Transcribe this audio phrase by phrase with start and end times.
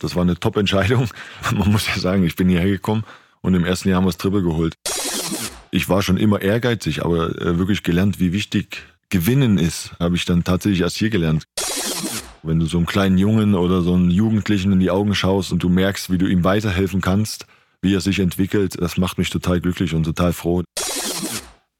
[0.00, 1.08] Das war eine Top-Entscheidung.
[1.52, 3.04] Man muss ja sagen, ich bin hierher gekommen
[3.42, 4.74] und im ersten Jahr haben wir das Triple geholt.
[5.70, 10.24] Ich war schon immer ehrgeizig, aber äh, wirklich gelernt, wie wichtig Gewinnen ist, habe ich
[10.24, 11.44] dann tatsächlich erst hier gelernt.
[12.42, 15.62] Wenn du so einem kleinen Jungen oder so einem Jugendlichen in die Augen schaust und
[15.62, 17.46] du merkst, wie du ihm weiterhelfen kannst,
[17.82, 20.62] wie er sich entwickelt, das macht mich total glücklich und total froh.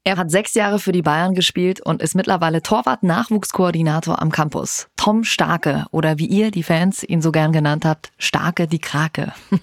[0.03, 4.87] Er hat sechs Jahre für die Bayern gespielt und ist mittlerweile Torwart-Nachwuchskoordinator am Campus.
[4.97, 9.31] Tom Starke oder wie ihr, die Fans, ihn so gern genannt habt, Starke die Krake.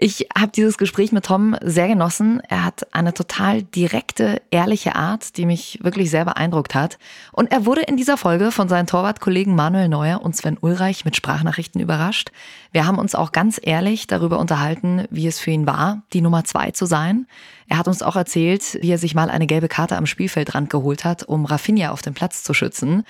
[0.00, 2.40] Ich habe dieses Gespräch mit Tom sehr genossen.
[2.48, 7.00] Er hat eine total direkte, ehrliche Art, die mich wirklich sehr beeindruckt hat.
[7.32, 11.16] Und er wurde in dieser Folge von seinen Torwartkollegen Manuel Neuer und Sven Ulreich mit
[11.16, 12.30] Sprachnachrichten überrascht.
[12.70, 16.44] Wir haben uns auch ganz ehrlich darüber unterhalten, wie es für ihn war, die Nummer
[16.44, 17.26] zwei zu sein.
[17.66, 21.04] Er hat uns auch erzählt, wie er sich mal eine gelbe Karte am Spielfeldrand geholt
[21.04, 23.04] hat, um Rafinha auf dem Platz zu schützen.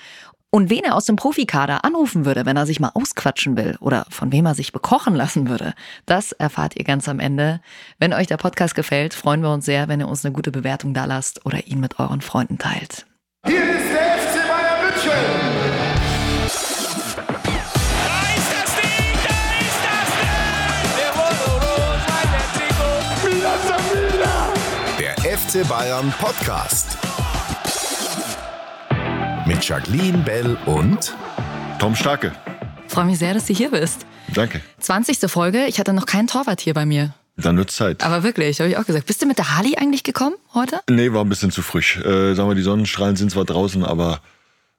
[0.51, 4.07] Und wen er aus dem Profikader anrufen würde, wenn er sich mal ausquatschen will oder
[4.09, 5.75] von wem er sich bekochen lassen würde,
[6.07, 7.61] das erfahrt ihr ganz am Ende.
[7.99, 10.95] Wenn euch der Podcast gefällt, freuen wir uns sehr, wenn ihr uns eine gute Bewertung
[10.95, 13.05] da lasst oder ihn mit euren Freunden teilt.
[13.45, 15.11] Hier ist der FC Bayern München.
[18.05, 20.09] Da ist das Ding, da ist das
[24.97, 25.21] Ding!
[25.21, 26.98] Der FC Bayern Podcast.
[29.49, 31.15] Mit Jacqueline Bell und
[31.79, 32.31] Tom Starke.
[32.87, 34.05] Freue mich sehr, dass du hier bist.
[34.35, 34.61] Danke.
[34.79, 35.17] 20.
[35.27, 37.15] Folge, ich hatte noch keinen Torwart hier bei mir.
[37.35, 38.03] Dann wird's Zeit.
[38.03, 39.07] Aber wirklich, habe ich auch gesagt.
[39.07, 40.81] Bist du mit der Harley eigentlich gekommen heute?
[40.87, 41.97] Nee, war ein bisschen zu frisch.
[41.97, 44.19] Äh, sagen wir, die Sonnenstrahlen sind zwar draußen, aber ein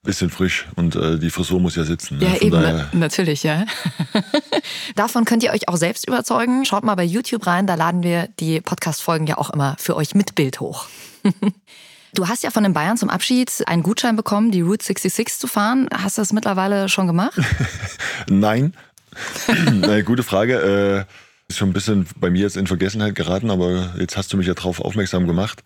[0.05, 2.19] bisschen frisch und äh, die Frisur muss ja sitzen.
[2.19, 2.27] ne?
[2.27, 3.65] Ja, Von eben, daher- na- natürlich, ja.
[4.95, 6.65] Davon könnt ihr euch auch selbst überzeugen.
[6.65, 10.15] Schaut mal bei YouTube rein, da laden wir die Podcast-Folgen ja auch immer für euch
[10.15, 10.87] mit Bild hoch.
[12.14, 15.47] Du hast ja von den Bayern zum Abschied einen Gutschein bekommen, die Route 66 zu
[15.47, 15.89] fahren.
[15.92, 17.39] Hast du das mittlerweile schon gemacht?
[18.28, 18.75] Nein.
[19.72, 21.06] Na, gute Frage.
[21.08, 21.12] Äh,
[21.48, 24.47] ist schon ein bisschen bei mir jetzt in Vergessenheit geraten, aber jetzt hast du mich
[24.47, 25.62] ja darauf aufmerksam gemacht.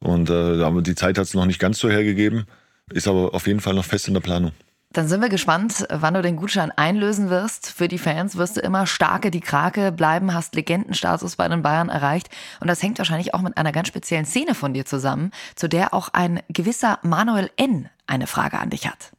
[0.00, 2.46] Und äh, die Zeit hat es noch nicht ganz so hergegeben.
[2.92, 4.52] Ist aber auf jeden Fall noch fest in der Planung.
[4.92, 7.70] Dann sind wir gespannt, wann du den Gutschein einlösen wirst.
[7.70, 11.88] Für die Fans wirst du immer starke die Krake bleiben, hast Legendenstatus bei den Bayern
[11.88, 12.28] erreicht.
[12.60, 15.94] Und das hängt wahrscheinlich auch mit einer ganz speziellen Szene von dir zusammen, zu der
[15.94, 17.88] auch ein gewisser Manuel N.
[18.06, 19.12] eine Frage an dich hat.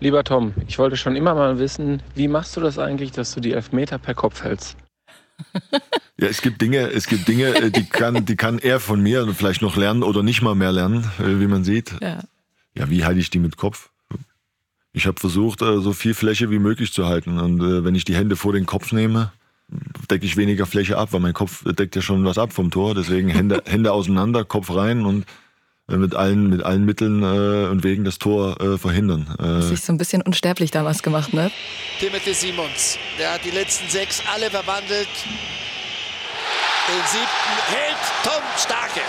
[0.00, 3.40] Lieber Tom, ich wollte schon immer mal wissen, wie machst du das eigentlich, dass du
[3.40, 4.76] die Elfmeter per Kopf hältst?
[6.18, 9.26] Ja, es gibt Dinge, es gibt Dinge, äh, die kann, die kann er von mir
[9.34, 11.96] vielleicht noch lernen oder nicht mal mehr lernen, äh, wie man sieht.
[12.00, 12.20] Ja.
[12.74, 13.91] Ja, wie halte ich die mit Kopf?
[14.92, 17.38] Ich habe versucht, äh, so viel Fläche wie möglich zu halten.
[17.38, 19.32] Und äh, wenn ich die Hände vor den Kopf nehme,
[20.10, 22.94] decke ich weniger Fläche ab, weil mein Kopf deckt ja schon was ab vom Tor.
[22.94, 25.24] Deswegen Hände, Hände auseinander, Kopf rein und
[25.88, 29.34] äh, mit allen, mit allen Mitteln äh, und Wegen das Tor äh, verhindern.
[29.38, 31.50] Äh, Sich so ein bisschen unsterblich damals gemacht, ne?
[31.98, 32.98] Timothy Simons.
[33.18, 35.08] Der hat die letzten sechs alle verwandelt.
[36.88, 39.00] Den siebten hält Tom Starke.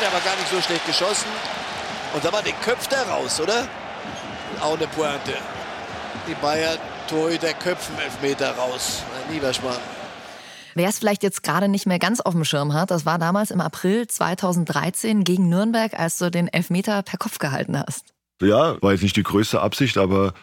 [0.00, 1.28] Der war gar nicht so schlecht geschossen.
[2.14, 3.68] Und da war den köpft er raus, oder?
[4.60, 5.34] Auch eine Pointe.
[6.28, 6.78] Die Bayern
[7.08, 9.02] Torhüter köpfen Elfmeter raus.
[9.26, 9.78] Ein Nieberschmann.
[10.74, 13.50] Wer es vielleicht jetzt gerade nicht mehr ganz auf dem Schirm hat, das war damals
[13.50, 18.14] im April 2013 gegen Nürnberg, als du den Elfmeter per Kopf gehalten hast.
[18.40, 20.34] Ja, war jetzt nicht die größte Absicht, aber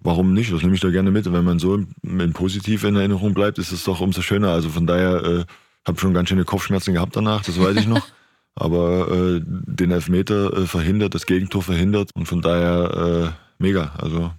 [0.00, 0.52] warum nicht?
[0.52, 1.30] Das nehme ich da gerne mit.
[1.32, 4.50] Wenn man so in, in positiv in Erinnerung bleibt, ist es doch umso schöner.
[4.50, 5.44] Also von daher äh,
[5.86, 8.06] habe schon ganz schöne Kopfschmerzen gehabt danach, das weiß ich noch.
[8.54, 13.92] aber äh, den Elfmeter äh, verhindert, das Gegentor verhindert und von daher äh, mega.
[13.98, 14.32] Also,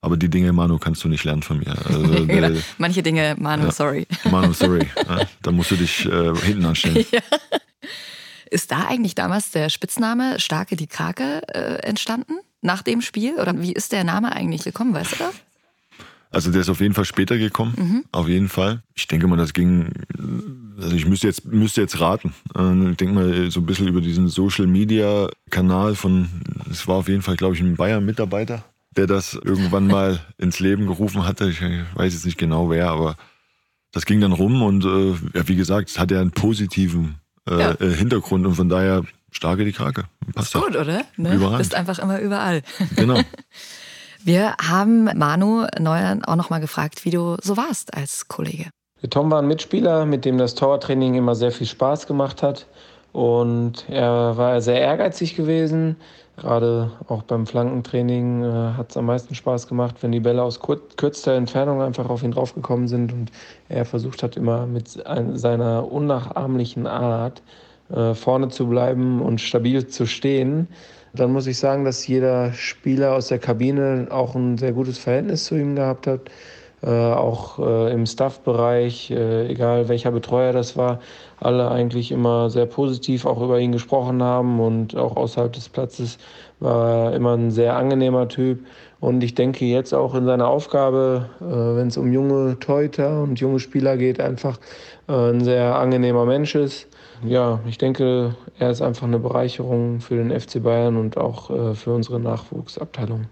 [0.00, 1.74] aber die Dinge, Manu, kannst du nicht lernen von mir.
[1.86, 2.48] Also, Genau.
[2.48, 3.72] äh, Manche Dinge, Manu, Ja.
[3.72, 4.06] sorry.
[4.30, 4.88] Manu, sorry.
[5.08, 7.04] Ja, da musst du dich äh, hinten anstellen.
[8.50, 12.34] Ist da eigentlich damals der Spitzname Starke die Krake äh, entstanden?
[12.60, 13.34] Nach dem Spiel?
[13.34, 15.34] Oder wie ist der Name eigentlich gekommen, weißt du das?
[16.30, 18.82] Also der ist auf jeden Fall später gekommen, auf jeden Fall.
[18.96, 19.92] Ich denke mal, das ging,
[20.80, 22.34] also ich müsste jetzt, müsste jetzt raten.
[22.56, 26.28] Äh, Ich denke mal, so ein bisschen über diesen Social Media Kanal von,
[26.70, 28.64] es war auf jeden Fall, glaube ich, ein Bayern-Mitarbeiter,
[28.96, 31.48] der das irgendwann mal ins Leben gerufen hatte.
[31.50, 33.16] Ich weiß jetzt nicht genau wer, aber
[33.92, 37.16] das ging dann rum und äh, ja, wie gesagt, es hat ja einen positiven
[37.48, 37.70] äh, Ja.
[37.80, 40.04] äh, Hintergrund und von daher starke die Krake.
[40.34, 40.64] Passt doch.
[40.66, 41.04] Gut, oder?
[41.16, 41.34] Ne?
[41.34, 41.58] Überragend.
[41.58, 42.62] Bist einfach immer überall.
[42.96, 43.20] Genau.
[44.22, 48.70] Wir haben Manu Neuer auch nochmal gefragt, wie du so warst als Kollege.
[49.10, 52.66] Tom war ein Mitspieler, mit dem das Torwarttraining immer sehr viel Spaß gemacht hat.
[53.12, 55.96] Und er war sehr ehrgeizig gewesen.
[56.36, 60.58] Gerade auch beim Flankentraining äh, hat es am meisten Spaß gemacht, wenn die Bälle aus
[60.58, 63.12] kur kürzester Entfernung einfach auf ihn draufgekommen sind.
[63.12, 63.30] Und
[63.68, 67.42] er versucht hat immer mit ein, seiner unnachahmlichen Art
[67.90, 70.66] äh, vorne zu bleiben und stabil zu stehen.
[71.12, 75.44] Dann muss ich sagen, dass jeder Spieler aus der Kabine auch ein sehr gutes Verhältnis
[75.44, 76.22] zu ihm gehabt hat.
[76.84, 81.00] Äh, auch äh, im Staff-Bereich, äh, egal welcher Betreuer das war,
[81.40, 86.18] alle eigentlich immer sehr positiv auch über ihn gesprochen haben und auch außerhalb des Platzes
[86.60, 88.66] war er immer ein sehr angenehmer Typ.
[89.00, 93.60] Und ich denke jetzt auch in seiner Aufgabe, wenn es um junge Teuter und junge
[93.60, 94.58] Spieler geht, einfach
[95.08, 96.86] ein sehr angenehmer Mensch ist.
[97.22, 101.92] Ja, ich denke, er ist einfach eine Bereicherung für den FC Bayern und auch für
[101.92, 103.26] unsere Nachwuchsabteilung.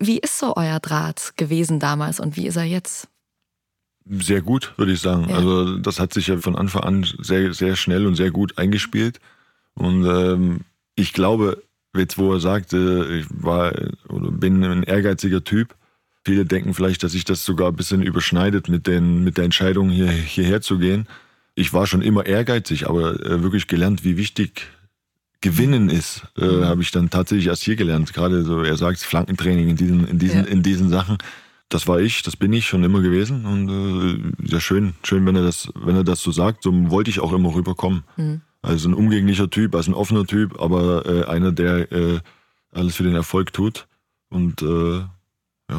[0.00, 3.08] Wie ist so euer Draht gewesen damals und wie ist er jetzt?
[4.06, 5.28] Sehr gut, würde ich sagen.
[5.28, 5.36] Ja.
[5.36, 9.20] Also das hat sich ja von Anfang an sehr, sehr schnell und sehr gut eingespielt.
[9.74, 10.60] Und ähm,
[10.94, 11.62] ich glaube,
[11.94, 13.72] jetzt wo er sagt, äh, ich war
[14.08, 15.76] oder bin ein ehrgeiziger Typ,
[16.24, 19.90] viele denken vielleicht, dass sich das sogar ein bisschen überschneidet mit, den, mit der Entscheidung,
[19.90, 21.06] hier, hierher zu gehen.
[21.54, 24.66] Ich war schon immer ehrgeizig, aber äh, wirklich gelernt, wie wichtig
[25.40, 26.64] Gewinnen ist, äh, Mhm.
[26.66, 28.12] habe ich dann tatsächlich erst hier gelernt.
[28.12, 30.50] Gerade so, er sagt Flankentraining in diesen, in diesen, Ja.
[30.50, 31.16] in diesen Sachen.
[31.70, 35.36] Das war ich, das bin ich schon immer gewesen und äh, ja schön, schön, wenn
[35.36, 36.64] er das, wenn er das so sagt.
[36.64, 38.02] So wollte ich auch immer rüberkommen.
[38.16, 38.40] Mhm.
[38.60, 42.20] Also ein umgänglicher Typ, also ein offener Typ, aber äh, einer, der äh,
[42.72, 43.86] alles für den Erfolg tut.
[44.28, 45.08] Und äh, ja,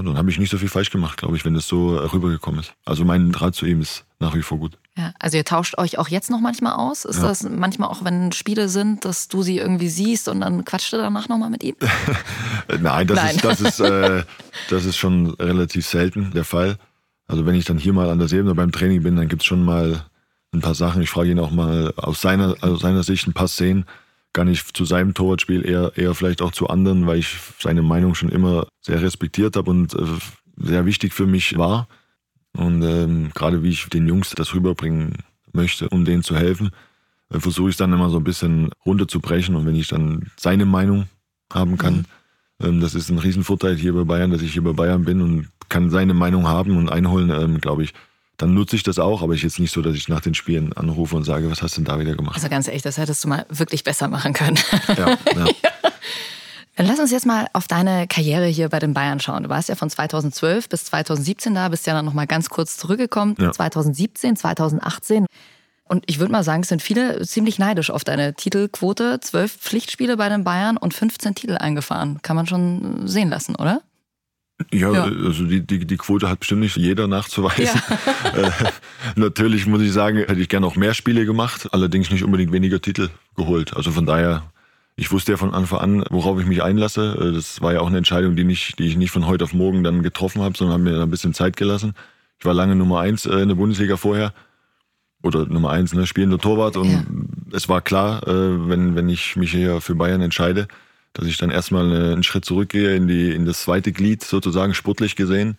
[0.01, 2.61] dann habe ich nicht so viel falsch gemacht, glaube ich, wenn das so äh, rübergekommen
[2.61, 2.73] ist.
[2.85, 4.77] Also mein Draht zu ihm ist nach wie vor gut.
[4.97, 7.05] Ja, also ihr tauscht euch auch jetzt noch manchmal aus?
[7.05, 7.29] Ist Ja.
[7.29, 10.97] das manchmal auch, wenn Spiele sind, dass du sie irgendwie siehst und dann quatscht du
[10.97, 11.75] danach nochmal mit ihm?
[12.81, 13.35] Nein, das Nein.
[13.35, 14.23] ist, das ist, äh,
[14.69, 16.77] das ist schon relativ selten der Fall.
[17.27, 19.63] Also wenn ich dann hier mal an der Seebene beim Training bin, dann gibt's schon
[19.63, 20.03] mal
[20.53, 21.01] ein paar Sachen.
[21.01, 23.85] Ich frage ihn auch mal aus seiner, aus seiner Sicht ein paar Szenen.
[24.33, 28.15] Gar nicht zu seinem Torwartspiel, eher, eher vielleicht auch zu anderen, weil ich seine Meinung
[28.15, 30.03] schon immer sehr respektiert habe und äh,
[30.57, 31.87] sehr wichtig für mich war.
[32.53, 35.17] Und ähm, gerade wie ich den Jungs das rüberbringen
[35.53, 36.71] möchte, um denen zu helfen,
[37.29, 39.55] äh, versuche ich es dann immer so ein bisschen runterzubrechen.
[39.55, 41.07] Und wenn ich dann seine Meinung
[41.51, 42.05] haben kann,
[42.61, 45.49] ähm, das ist ein Riesenvorteil hier bei Bayern, dass ich hier bei Bayern bin und
[45.69, 47.93] kann seine Meinung haben und einholen, ähm, glaube ich.
[48.37, 50.73] Dann nutze ich das auch, aber ich jetzt nicht so, dass ich nach den Spielen
[50.73, 52.35] anrufe und sage, was hast du denn da wieder gemacht?
[52.35, 54.57] Also ganz ehrlich, das hättest du mal wirklich besser machen können.
[54.97, 55.45] Ja, ja.
[56.81, 59.43] Dann lass uns jetzt mal auf deine Karriere hier bei den Bayern schauen.
[59.43, 63.35] Du warst ja von 2012 bis 2017 da, bist ja dann nochmal ganz kurz zurückgekommen.
[63.39, 63.51] Ja.
[63.51, 65.27] 2017, 2018.
[65.83, 69.19] Und ich würde mal sagen, es sind viele ziemlich neidisch auf deine Titelquote.
[69.21, 72.17] Zwölf Pflichtspiele bei den Bayern und 15 Titel eingefahren.
[72.23, 73.83] Kann man schon sehen lassen, oder?
[74.73, 75.03] Ja, Ja.
[75.03, 77.79] also die, die, die Quote hat bestimmt nicht jeder nachzuweisen.
[78.33, 78.49] Äh,
[79.15, 82.81] natürlich muss ich sagen, hätte ich gerne auch mehr Spiele gemacht, allerdings nicht unbedingt weniger
[82.81, 83.75] Titel geholt.
[83.75, 84.43] Also von daher,
[84.95, 87.17] ich wusste ja von Anfang an, worauf ich mich einlasse.
[87.19, 89.53] Äh, Das war ja auch eine Entscheidung, die, nicht, die ich nicht von heute auf
[89.53, 91.93] morgen dann getroffen habe, sondern habe mir ein bisschen Zeit gelassen.
[92.39, 94.33] Ich war lange Nummer eins äh, in der Bundesliga vorher.
[95.23, 96.77] Oder Nummer eins, ne, spielender Torwart.
[96.77, 97.03] Und Ja.
[97.51, 100.67] es war klar, äh, wenn, wenn ich mich hier für Bayern entscheide,
[101.13, 105.15] dass ich dann erstmal einen Schritt zurückgehe in, die, in das zweite Glied, sozusagen sportlich
[105.15, 105.57] gesehen.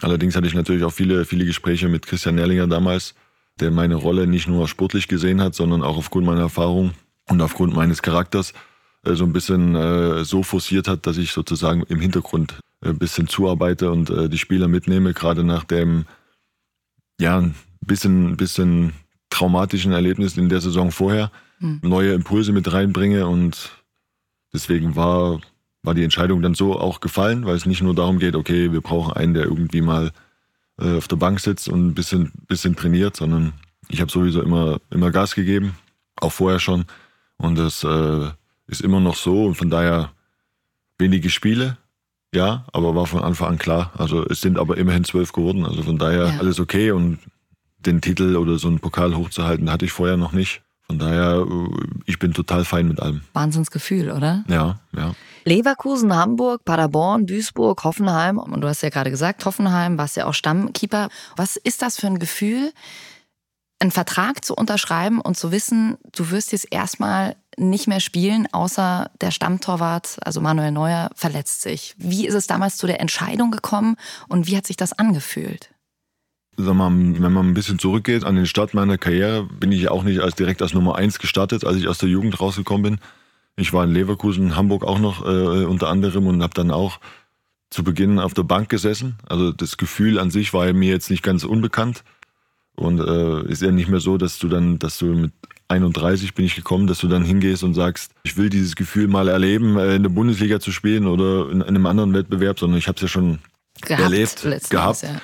[0.00, 3.14] Allerdings hatte ich natürlich auch viele, viele Gespräche mit Christian Nerlinger damals,
[3.60, 6.92] der meine Rolle nicht nur sportlich gesehen hat, sondern auch aufgrund meiner Erfahrung
[7.32, 8.52] und aufgrund meines Charakters
[9.04, 12.98] äh, so ein bisschen äh, so forciert hat, dass ich sozusagen im Hintergrund äh, ein
[12.98, 16.04] bisschen zuarbeite und äh, die Spieler mitnehme, gerade nach dem
[17.18, 18.92] ja, ein bisschen, bisschen
[19.30, 21.30] traumatischen Erlebnis in der Saison vorher,
[21.82, 23.70] neue Impulse mit reinbringe und
[24.52, 25.40] deswegen war,
[25.84, 28.80] war die Entscheidung dann so auch gefallen, weil es nicht nur darum geht, okay, wir
[28.80, 30.10] brauchen einen, der irgendwie mal
[30.80, 33.52] äh, auf der Bank sitzt und ein bisschen, bisschen trainiert, sondern
[33.88, 35.76] ich habe sowieso immer, immer Gas gegeben,
[36.16, 36.84] auch vorher schon.
[37.42, 38.30] Und das äh,
[38.68, 40.12] ist immer noch so und von daher
[40.98, 41.76] wenige Spiele,
[42.34, 43.92] ja, aber war von Anfang an klar.
[43.98, 46.38] Also es sind aber immerhin zwölf geworden, also von daher Ja.
[46.38, 47.18] alles okay und
[47.80, 50.62] den Titel oder so einen Pokal hochzuhalten, hatte ich vorher noch nicht.
[50.86, 51.68] Von daher, äh,
[52.06, 53.22] ich bin total fein mit allem.
[53.32, 54.44] Wahnsinnsgefühl, oder?
[54.48, 55.14] Ja, ja.
[55.44, 58.38] Leverkusen, Hamburg, Paderborn, Duisburg, Hoffenheim.
[58.38, 61.08] Und du hast ja gerade gesagt, Hoffenheim, warst ja auch Stammkeeper.
[61.36, 62.72] Was ist das für ein Gefühl,
[63.82, 69.10] einen Vertrag zu unterschreiben und zu wissen, du wirst jetzt erstmal nicht mehr spielen, außer
[69.20, 71.94] der Stammtorwart, also Manuel Neuer, verletzt sich.
[71.98, 73.96] Wie ist es damals zu der Entscheidung gekommen
[74.28, 75.70] und wie hat sich das angefühlt?
[76.56, 80.04] Sag mal, wenn man ein bisschen zurückgeht an den Start meiner Karriere, bin ich auch
[80.04, 83.00] nicht als direkt als Nummer eins gestartet, als ich aus der Jugend rausgekommen bin.
[83.56, 87.00] Ich war in Leverkusen, Hamburg auch noch äh, unter anderem und habe dann auch
[87.70, 89.16] zu Beginn auf der Bank gesessen.
[89.26, 92.04] Also das Gefühl an sich war mir jetzt nicht ganz unbekannt
[92.82, 95.32] und äh, ist ja nicht mehr so, dass du dann, dass du mit
[95.68, 99.28] 31 bin ich gekommen, dass du dann hingehst und sagst, ich will dieses Gefühl mal
[99.28, 102.96] erleben, äh, in der Bundesliga zu spielen oder in einem anderen Wettbewerb, sondern ich habe
[102.96, 103.38] es ja schon
[103.80, 105.02] Gehabt, erlebt, gehabt.
[105.02, 105.20] Ja.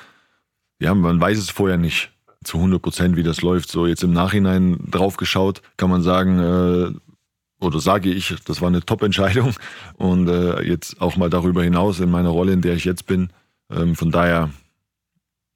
[0.80, 2.10] ja, man weiß es vorher nicht
[2.44, 3.70] zu 100 Prozent, wie das läuft.
[3.70, 8.68] So jetzt im Nachhinein drauf geschaut, kann man sagen, äh, oder sage ich, das war
[8.68, 9.54] eine Top-Entscheidung.
[9.96, 13.30] Und äh, jetzt auch mal darüber hinaus in meiner Rolle, in der ich jetzt bin.
[13.70, 14.50] Ähm, von daher,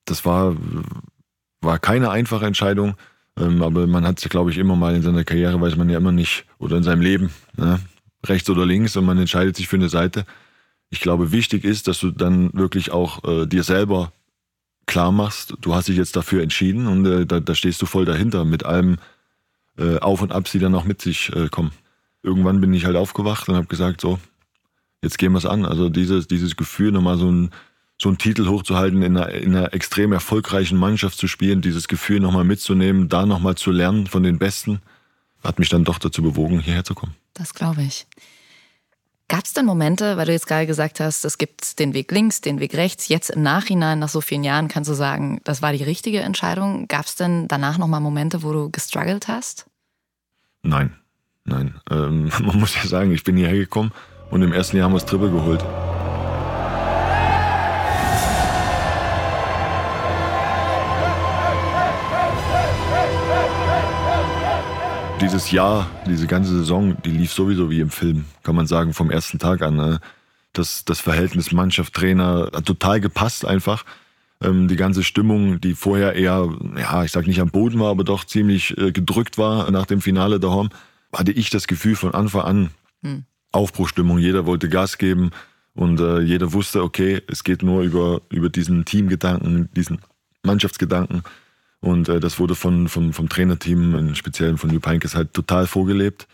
[0.04, 0.56] das war,
[1.62, 2.96] war keine einfache Entscheidung.
[3.38, 5.98] Ähm, aber man hat sich, glaube ich, immer mal in seiner Karriere, weiß man ja
[5.98, 7.80] immer nicht, oder in seinem Leben, ne,
[8.26, 10.26] rechts oder links, und man entscheidet sich für eine Seite.
[10.90, 14.12] Ich glaube, wichtig ist, dass du dann wirklich auch äh, dir selber
[14.86, 18.04] klar machst, du hast dich jetzt dafür entschieden und äh, da, da, stehst du voll
[18.04, 18.98] dahinter mit allem
[19.78, 21.70] äh, Auf und Abs, die dann auch mit sich äh, kommen.
[22.22, 24.18] Irgendwann bin ich halt aufgewacht und habe gesagt, so,
[25.02, 25.64] jetzt gehen wir es an.
[25.64, 27.50] Also dieses, dieses Gefühl, nochmal so ein
[28.02, 32.18] so einen Titel hochzuhalten, in einer, in einer extrem erfolgreichen Mannschaft zu spielen, dieses Gefühl
[32.18, 34.80] nochmal mitzunehmen, da nochmal zu lernen von den Besten,
[35.44, 37.14] hat mich dann doch dazu bewogen, hierher zu kommen.
[37.32, 38.06] Das glaube ich.
[39.28, 42.40] Gab es denn Momente, weil du jetzt gerade gesagt hast, es gibt den Weg links,
[42.40, 45.72] den Weg rechts, jetzt im Nachhinein, nach so vielen Jahren, kannst du sagen, das war
[45.72, 46.88] die richtige Entscheidung?
[46.88, 49.66] Gab es denn danach nochmal Momente, wo du gestruggelt hast?
[50.62, 50.92] Nein,
[51.44, 51.80] nein.
[51.88, 53.92] Ähm, man muss ja sagen, ich bin hierher gekommen
[54.30, 55.64] und im ersten Jahr haben wir das Triple geholt.
[65.22, 69.08] Dieses Jahr, diese ganze Saison, die lief sowieso wie im Film, kann man sagen, vom
[69.08, 69.76] ersten Tag an.
[69.76, 70.00] Ne?
[70.52, 73.84] Das, das Verhältnis Mannschaft-Trainer hat total gepasst einfach.
[74.42, 78.02] Ähm, die ganze Stimmung, die vorher eher, ja, ich sag nicht am Boden war, aber
[78.02, 80.70] doch ziemlich äh, gedrückt war nach dem Finale daheim,
[81.12, 82.70] hatte ich das Gefühl von Anfang an,
[83.02, 83.24] hm.
[83.52, 85.30] Aufbruchstimmung, jeder wollte Gas geben
[85.74, 90.00] und äh, jeder wusste, okay, es geht nur über, über diesen Teamgedanken, diesen
[90.42, 91.22] Mannschaftsgedanken.
[91.82, 95.66] Und äh, das wurde von, von, vom Trainerteam, im Speziellen von Jupp Heynckes, halt total
[95.66, 96.28] vorgelebt.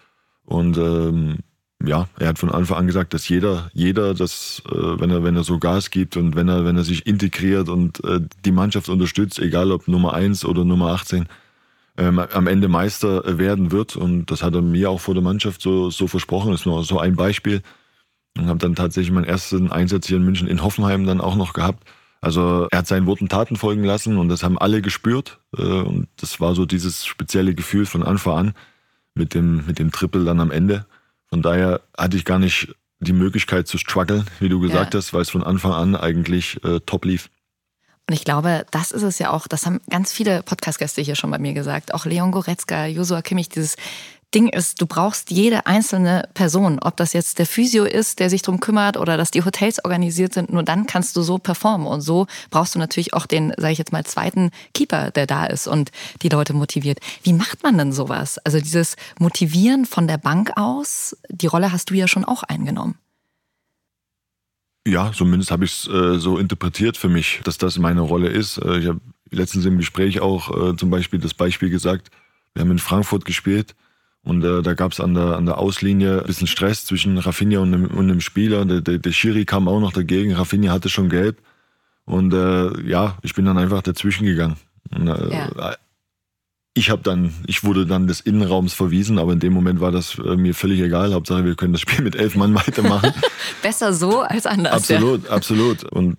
[0.45, 1.39] Und ähm,
[1.85, 5.37] ja, er hat von Anfang an gesagt, dass jeder, jeder, das, äh, wenn er, wenn
[5.37, 8.91] er so Gas gibt und wenn er, wenn er sich integriert und äh, die Mannschaft
[8.91, 11.27] unterstützt, egal ob Nummer 1 oder Nummer 18,
[11.97, 13.97] ähm, am Ende Meister werden wird.
[13.97, 16.51] Und das hat er mir auch vor der Mannschaft so, so versprochen.
[16.51, 17.63] Das ist nur so ein Beispiel.
[18.37, 21.55] Und habe dann tatsächlich meinen ersten Einsatz hier in München in Hoffenheim dann auch noch
[21.55, 21.89] gehabt.
[22.21, 25.39] Also er hat seinen Worten Taten folgen lassen und das haben alle gespürt.
[25.57, 28.55] Äh, und das war so dieses spezielle Gefühl von Anfang an
[29.15, 30.87] mit dem, mit dem Triple dann am Ende.
[31.27, 34.99] Von daher hatte ich gar nicht die Möglichkeit zu strugglen, wie du gesagt ja.
[34.99, 37.31] hast, weil es von Anfang an eigentlich äh, top lief.
[38.09, 41.31] Und ich glaube, das ist es ja auch, das haben ganz viele Podcast-Gäste hier schon
[41.31, 43.77] bei mir gesagt, auch Leon Goretzka, Josua Kimmich, dieses
[44.35, 48.43] Ding ist, du brauchst jede einzelne Person, ob das jetzt der Physio ist, der sich
[48.43, 52.03] drum kümmert oder dass die Hotels organisiert sind, nur dann kannst du so performen und
[52.03, 55.67] so brauchst du natürlich auch den, sage ich jetzt mal, zweiten Keeper, der da ist
[55.67, 56.99] und die Leute motiviert.
[57.23, 58.37] Wie macht man denn sowas?
[58.39, 62.97] Also dieses Motivieren von der Bank aus, die Rolle hast du ja schon auch eingenommen.
[64.87, 68.59] Ja, zumindest habe ich es äh, so interpretiert für mich, dass das meine Rolle ist.
[68.59, 72.11] Äh, ich habe letztens im Gespräch auch äh, zum Beispiel das Beispiel gesagt,
[72.53, 73.75] wir haben in Frankfurt gespielt
[74.25, 77.61] und äh, da gab es an der, an der Auslinie ein bisschen Stress zwischen Rafinha
[77.61, 78.65] und einem, und einem Spieler.
[78.65, 80.35] Der, der, der Schiri kam auch noch dagegen.
[80.35, 81.39] Rafinha hatte schon gelb.
[82.05, 84.57] Und äh, ja, ich bin dann einfach dazwischen gegangen.
[84.95, 85.77] Und, äh, ja.
[86.75, 90.19] Ich habe dann, ich wurde dann des Innenraums verwiesen, aber in dem Moment war das
[90.19, 91.13] äh, mir völlig egal.
[91.13, 93.13] Hauptsache, wir können das Spiel mit elf Mann weitermachen.
[93.63, 94.75] Besser so als anders.
[94.75, 95.31] Absolut, ja.
[95.31, 95.85] absolut.
[95.85, 96.19] Und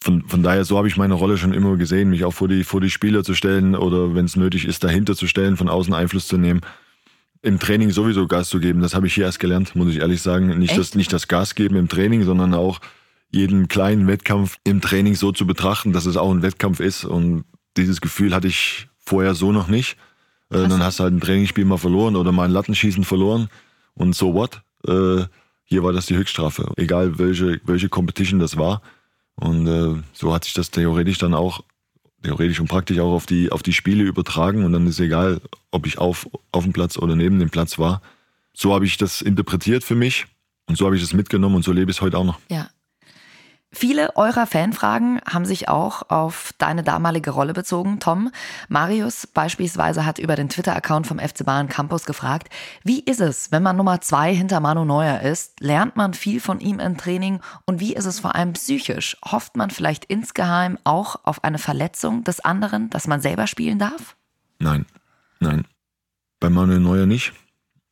[0.00, 2.62] von, von daher, so habe ich meine Rolle schon immer gesehen, mich auch vor die,
[2.62, 5.94] vor die Spieler zu stellen oder wenn es nötig ist, dahinter zu stellen, von außen
[5.94, 6.60] Einfluss zu nehmen
[7.42, 8.80] im Training sowieso Gas zu geben.
[8.80, 10.58] Das habe ich hier erst gelernt, muss ich ehrlich sagen.
[10.58, 12.80] Nicht das, nicht das Gas geben im Training, sondern auch
[13.30, 17.04] jeden kleinen Wettkampf im Training so zu betrachten, dass es auch ein Wettkampf ist.
[17.04, 17.44] Und
[17.76, 19.96] dieses Gefühl hatte ich vorher so noch nicht.
[20.50, 23.48] Äh, dann hast du halt ein Trainingsspiel mal verloren oder mal ein Lattenschießen verloren.
[23.94, 24.62] Und so what?
[24.86, 25.24] Äh,
[25.64, 26.72] hier war das die Höchststrafe.
[26.76, 28.80] Egal welche, welche Competition das war.
[29.34, 31.62] Und äh, so hat sich das theoretisch dann auch
[32.22, 35.86] theoretisch und praktisch auch auf die, auf die Spiele übertragen und dann ist egal, ob
[35.86, 38.02] ich auf, auf dem Platz oder neben dem Platz war.
[38.52, 40.26] So habe ich das interpretiert für mich
[40.66, 42.38] und so habe ich das mitgenommen und so lebe ich es heute auch noch.
[42.50, 42.68] Ja.
[43.70, 48.30] Viele eurer Fanfragen haben sich auch auf deine damalige Rolle bezogen, Tom.
[48.68, 52.48] Marius beispielsweise hat über den Twitter-Account vom FC Bayern Campus gefragt,
[52.82, 55.60] wie ist es, wenn man Nummer zwei hinter Manu Neuer ist?
[55.60, 57.40] Lernt man viel von ihm im Training?
[57.66, 59.18] Und wie ist es vor allem psychisch?
[59.22, 64.16] Hofft man vielleicht insgeheim auch auf eine Verletzung des anderen, dass man selber spielen darf?
[64.58, 64.86] Nein,
[65.40, 65.66] nein.
[66.40, 67.34] Bei Manuel Neuer nicht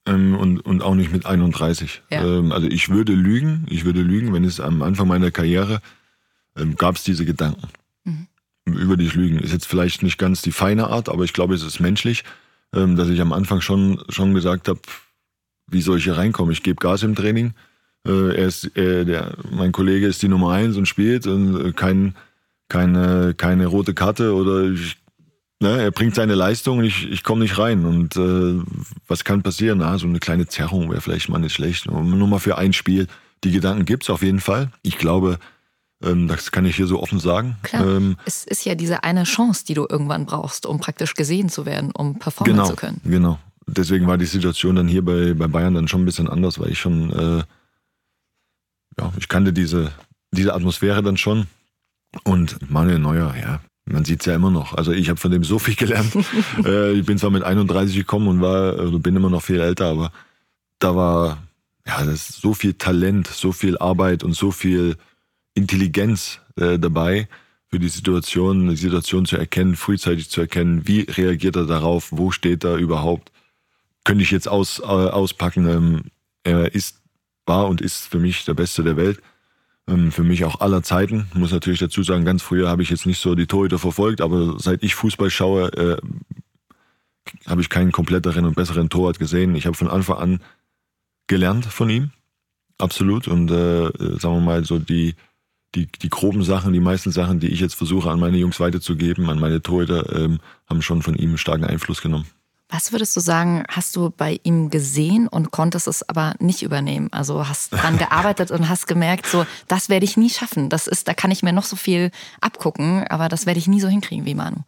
[0.06, 2.02] ähm, und, und auch nicht mit 31.
[2.10, 2.24] Ja.
[2.24, 5.80] Ähm, also ich würde lügen, ich würde lügen, wenn es am Anfang meiner Karriere
[6.56, 7.68] ähm, gab es diese Gedanken.
[8.04, 8.26] Mhm.
[8.64, 9.38] Über die ich lügen.
[9.38, 12.24] Ist jetzt vielleicht nicht ganz die feine Art, aber ich glaube, es ist menschlich,
[12.74, 14.80] ähm, dass ich am Anfang schon, schon gesagt habe,
[15.68, 16.52] wie soll ich hier reinkommen?
[16.52, 17.54] Ich gebe Gas im Training.
[18.06, 21.72] Äh, er ist, äh, der, mein Kollege ist die Nummer eins und spielt und äh,
[21.72, 22.14] kein,
[22.68, 24.96] keine, keine rote Karte oder ich
[25.60, 27.84] ne, er bringt seine Leistung und ich, ich komme nicht rein.
[27.84, 28.60] Und äh,
[29.06, 29.82] was kann passieren?
[29.82, 31.90] Ah, so eine kleine Zerrung wäre vielleicht mal nicht schlecht.
[31.90, 33.06] Nur mal für ein Spiel.
[33.44, 34.70] Die Gedanken gibt's auf jeden Fall.
[34.82, 35.38] Ich glaube,
[36.02, 37.56] ähm, das kann ich hier so offen sagen.
[37.62, 37.86] Klar.
[37.86, 41.66] Ähm, es ist ja diese eine Chance, die du irgendwann brauchst, um praktisch gesehen zu
[41.66, 43.00] werden, um performen genau, zu können.
[43.04, 43.38] Genau.
[43.66, 46.70] Deswegen war die Situation dann hier bei, bei Bayern dann schon ein bisschen anders, weil
[46.70, 47.42] ich schon, äh,
[48.98, 49.90] ja, ich kannte diese,
[50.30, 51.46] diese Atmosphäre dann schon.
[52.24, 54.74] Und Manuel Neuer, ja, man sieht's ja immer noch.
[54.74, 56.14] Also ich habe von dem so viel gelernt.
[56.64, 59.86] äh, ich bin zwar mit 31 gekommen und war, also bin immer noch viel älter,
[59.86, 60.12] aber
[60.78, 61.38] da war
[61.86, 64.96] ja das so viel Talent, so viel Arbeit und so viel
[65.54, 67.28] Intelligenz äh, dabei
[67.68, 72.30] für die Situation, die Situation zu erkennen, frühzeitig zu erkennen, wie reagiert er darauf, wo
[72.30, 73.32] steht er überhaupt,
[74.04, 75.68] könnte ich jetzt aus, äh, auspacken.
[75.68, 76.02] Ähm,
[76.44, 77.00] er ist,
[77.44, 79.20] war und ist für mich der Beste der Welt.
[79.88, 81.28] Ähm, für mich auch aller Zeiten.
[81.34, 84.58] Muss natürlich dazu sagen, ganz früher habe ich jetzt nicht so die Torhüter verfolgt, aber
[84.58, 85.96] seit ich Fußball schaue, äh,
[87.46, 89.54] habe ich keinen kompletteren und besseren Torwart gesehen.
[89.54, 90.40] Ich habe von Anfang an
[91.26, 92.10] gelernt von ihm.
[92.78, 93.28] Absolut.
[93.28, 95.14] Und äh, sagen wir mal, so die,
[95.74, 99.30] die, die groben Sachen, die meisten Sachen, die ich jetzt versuche an meine Jungs weiterzugeben,
[99.30, 102.26] an meine Torhüter, ähm, haben schon von ihm starken Einfluss genommen.
[102.68, 107.12] Was würdest du sagen, hast du bei ihm gesehen und konntest es aber nicht übernehmen?
[107.12, 110.68] Also hast dran gearbeitet und hast gemerkt, so, das werde ich nie schaffen.
[110.68, 113.80] Das ist, da kann ich mir noch so viel abgucken, aber das werde ich nie
[113.80, 114.58] so hinkriegen wie Manu.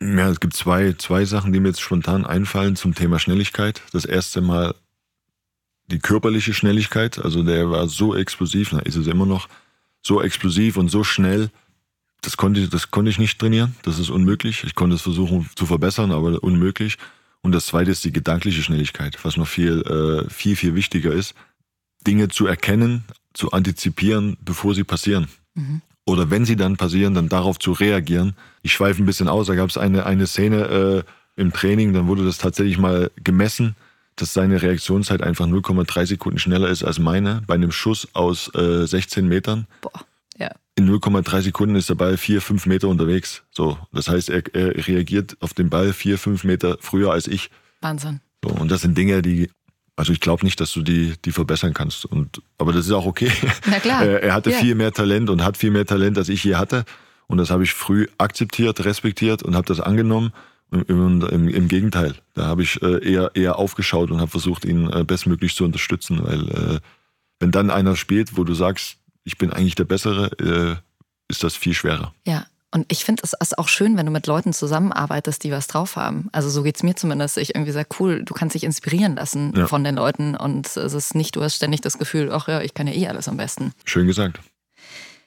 [0.00, 3.80] Ja, es gibt zwei, zwei Sachen, die mir jetzt spontan einfallen zum Thema Schnelligkeit.
[3.92, 4.74] Das erste Mal
[5.86, 7.18] die körperliche Schnelligkeit.
[7.18, 9.48] Also der war so explosiv, na, ist es immer noch,
[10.02, 11.50] so explosiv und so schnell.
[12.24, 13.76] Das konnte, das konnte ich nicht trainieren.
[13.82, 14.64] Das ist unmöglich.
[14.64, 16.96] Ich konnte es versuchen zu verbessern, aber unmöglich.
[17.42, 21.34] Und das zweite ist die gedankliche Schnelligkeit, was noch viel, äh, viel, viel wichtiger ist.
[22.06, 23.04] Dinge zu erkennen,
[23.34, 25.28] zu antizipieren, bevor sie passieren.
[25.54, 25.82] Mhm.
[26.06, 28.34] Oder wenn sie dann passieren, dann darauf zu reagieren.
[28.62, 29.46] Ich schweife ein bisschen aus.
[29.46, 31.04] Da gab es eine, eine Szene
[31.36, 33.74] äh, im Training, dann wurde das tatsächlich mal gemessen,
[34.16, 38.86] dass seine Reaktionszeit einfach 0,3 Sekunden schneller ist als meine bei einem Schuss aus äh,
[38.86, 39.66] 16 Metern.
[39.80, 40.04] Boah.
[40.76, 43.42] In 0,3 Sekunden ist der Ball vier, fünf Meter unterwegs.
[43.52, 47.50] So, das heißt, er, er reagiert auf den Ball vier, fünf Meter früher als ich.
[47.80, 48.20] Wahnsinn.
[48.44, 49.50] So, und das sind Dinge, die,
[49.94, 52.04] also ich glaube nicht, dass du die, die verbessern kannst.
[52.06, 53.30] Und, aber das ist auch okay.
[53.66, 54.04] Na klar.
[54.04, 54.58] er, hatte Ja.
[54.58, 56.84] viel mehr Talent und hat viel mehr Talent, als ich je hatte.
[57.28, 60.32] Und das habe ich früh akzeptiert, respektiert und habe das angenommen.
[60.72, 64.90] Im, im, im Gegenteil, da habe ich äh, eher, eher aufgeschaut und habe versucht, ihn
[64.90, 66.18] äh, bestmöglich zu unterstützen.
[66.24, 66.80] Weil äh,
[67.38, 70.76] wenn dann einer spielt, wo du sagst, ich bin eigentlich der Bessere, äh,
[71.28, 72.14] ist das viel schwerer.
[72.26, 72.46] Ja.
[72.70, 76.28] Und ich finde es auch schön, wenn du mit Leuten zusammenarbeitest, die was drauf haben.
[76.32, 77.38] Also so geht's mir zumindest.
[77.38, 79.68] Ich irgendwie sage, cool, du kannst dich inspirieren lassen Ja.
[79.68, 80.34] von den Leuten.
[80.34, 83.06] Und es ist nicht, du hast ständig das Gefühl, ach ja, ich kann ja eh
[83.06, 83.72] alles am besten.
[83.84, 84.40] Schön gesagt.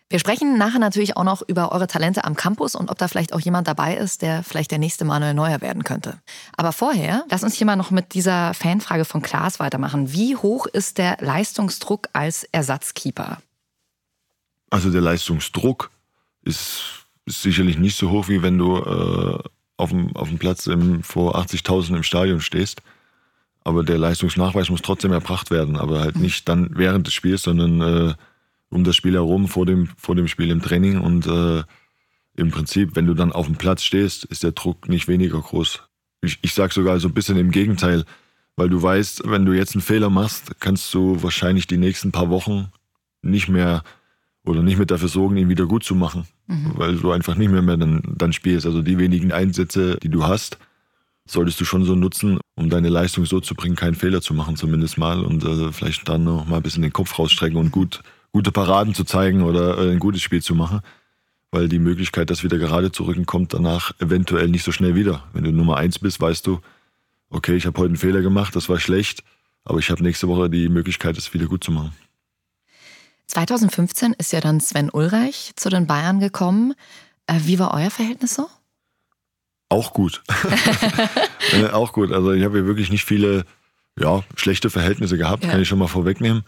[0.10, 3.32] Wir sprechen nachher natürlich auch noch über eure Talente am Campus und ob da vielleicht
[3.34, 6.20] auch jemand dabei ist, der vielleicht der nächste Manuel Neuer werden könnte.
[6.56, 10.12] Aber vorher, lass uns hier mal noch mit dieser Fanfrage von Klaas weitermachen.
[10.14, 13.38] Wie hoch ist der Leistungsdruck als Ersatzkeeper?
[14.70, 15.92] Also der Leistungsdruck
[16.44, 19.40] ist, ist sicherlich nicht so hoch, wie wenn du äh,
[19.78, 22.82] auf, dem, auf dem Platz im, vor 80.000 im Stadion stehst.
[23.64, 25.78] Aber der Leistungsnachweis muss trotzdem erbracht werden.
[25.78, 28.14] Aber halt nicht dann während des Spiels, sondern äh,
[28.70, 31.00] um das Spiel herum, vor dem, vor dem Spiel im Training.
[31.00, 31.64] Und äh,
[32.36, 35.82] im Prinzip, wenn du dann auf dem Platz stehst, ist der Druck nicht weniger groß.
[36.22, 38.06] Ich, ich sage sogar so ein bisschen im Gegenteil,
[38.56, 42.30] weil du weißt, wenn du jetzt einen Fehler machst, kannst du wahrscheinlich die nächsten paar
[42.30, 42.72] Wochen
[43.22, 43.84] nicht mehr
[44.48, 46.26] oder nicht mehr dafür sorgen, ihn wieder gut zu machen,
[46.76, 48.66] weil du einfach nicht mehr, mehr dann, dann spielst.
[48.66, 50.58] Also die wenigen Einsätze, die du hast,
[51.28, 54.56] solltest du schon so nutzen, um deine Leistung so zu bringen, keinen Fehler zu machen
[54.56, 58.02] zumindest mal und äh, vielleicht dann noch mal ein bisschen den Kopf rausstrecken und gut,
[58.32, 60.80] gute Paraden zu zeigen oder äh, ein gutes Spiel zu machen,
[61.52, 65.26] weil die Möglichkeit, das wieder gerade zu rücken, kommt danach eventuell nicht so schnell wieder.
[65.34, 66.60] Wenn du Nummer eins bist, weißt du,
[67.30, 69.24] okay, ich habe heute einen Fehler gemacht, das war schlecht,
[69.66, 71.92] aber ich habe nächste Woche die Möglichkeit, es wieder gut zu machen.
[73.28, 76.74] 2015 ist ja dann Sven Ulreich zu den Bayern gekommen.
[77.28, 78.48] Äh, Wie war euer Verhältnis so?
[79.70, 80.24] Auch gut.
[81.54, 82.12] äh, auch gut.
[82.12, 83.46] Also ich habe hier wirklich nicht viele
[84.00, 85.52] ja, schlechte Verhältnisse gehabt, Ja.
[85.52, 86.44] kann ich schon mal vorwegnehmen.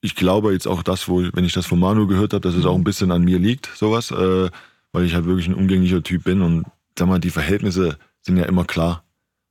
[0.00, 2.64] Ich glaube jetzt auch das, wo, wenn ich das von Manu gehört habe, dass es
[2.64, 4.50] auch ein bisschen an mir liegt, sowas, äh,
[4.92, 6.64] weil ich halt wirklich ein umgänglicher Typ bin und
[6.98, 9.04] sag mal, die Verhältnisse sind ja immer klar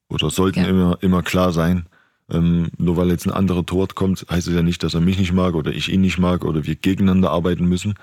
[0.09, 0.67] oder sollten Ja.
[0.67, 1.85] immer, immer klar sein.
[2.31, 5.17] Ähm, nur weil jetzt ein anderer Torwart kommt, heißt es ja nicht, dass er mich
[5.17, 7.95] nicht mag oder ich ihn nicht mag oder wir gegeneinander arbeiten müssen,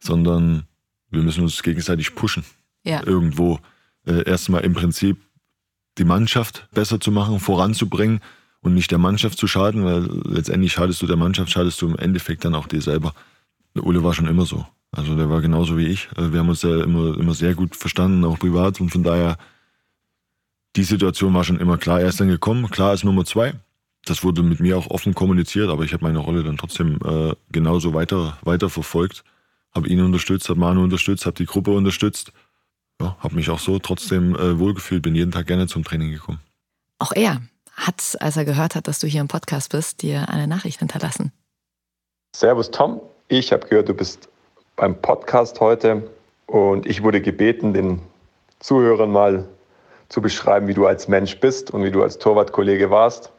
[0.00, 0.64] sondern
[1.10, 2.44] wir müssen uns gegenseitig pushen
[2.84, 3.04] Ja.
[3.06, 3.58] irgendwo
[4.06, 5.18] äh, erstmal im Prinzip
[5.98, 8.20] die Mannschaft besser zu machen, voranzubringen
[8.60, 11.96] und nicht der Mannschaft zu schaden, weil letztendlich schadest du der Mannschaft, schadest du im
[11.98, 13.14] Endeffekt dann auch dir selber.
[13.74, 14.66] Der Ole war schon immer so.
[14.90, 16.08] Also der war genauso wie ich.
[16.16, 18.80] Äh, wir haben uns ja immer, immer sehr gut verstanden, auch privat.
[18.80, 19.36] Und von daher,
[20.76, 22.00] die Situation war schon immer klar.
[22.00, 23.54] Er ist dann gekommen, klar als Nummer zwei.
[24.04, 27.34] Das wurde mit mir auch offen kommuniziert, aber ich habe meine Rolle dann trotzdem äh,
[27.50, 29.22] genauso weiter, weiter verfolgt.
[29.74, 32.32] Habe ihn unterstützt, habe Manu unterstützt, habe die Gruppe unterstützt.
[33.00, 36.40] Ja, habe mich auch so trotzdem äh, wohlgefühlt, bin jeden Tag gerne zum Training gekommen.
[36.98, 37.42] Auch er
[37.74, 41.32] hat, als er gehört hat, dass du hier im Podcast bist, dir eine Nachricht hinterlassen.
[42.34, 44.28] Servus Tom, ich habe gehört, du bist
[44.76, 46.10] beim Podcast heute
[46.46, 48.00] und ich wurde gebeten, den
[48.60, 49.48] Zuhörern mal
[50.08, 53.32] zu beschreiben, wie du als Mensch bist und wie du als Torwartkollege warst.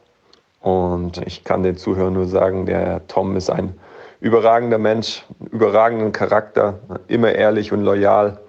[0.63, 3.77] Und ich kann den Zuhörern nur sagen, der Tom ist ein
[4.21, 8.39] überragender Mensch, überragenden Charakter, immer ehrlich und loyal.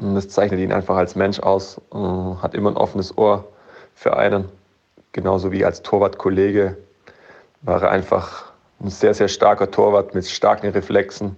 [0.00, 1.78] Und das zeichnet ihn einfach als Mensch aus,
[2.40, 3.44] hat immer ein offenes Ohr
[3.94, 4.48] für einen.
[5.12, 6.78] Genauso wie als Torwartkollege
[7.60, 8.50] war er einfach
[8.80, 11.36] ein sehr, sehr starker Torwart mit starken Reflexen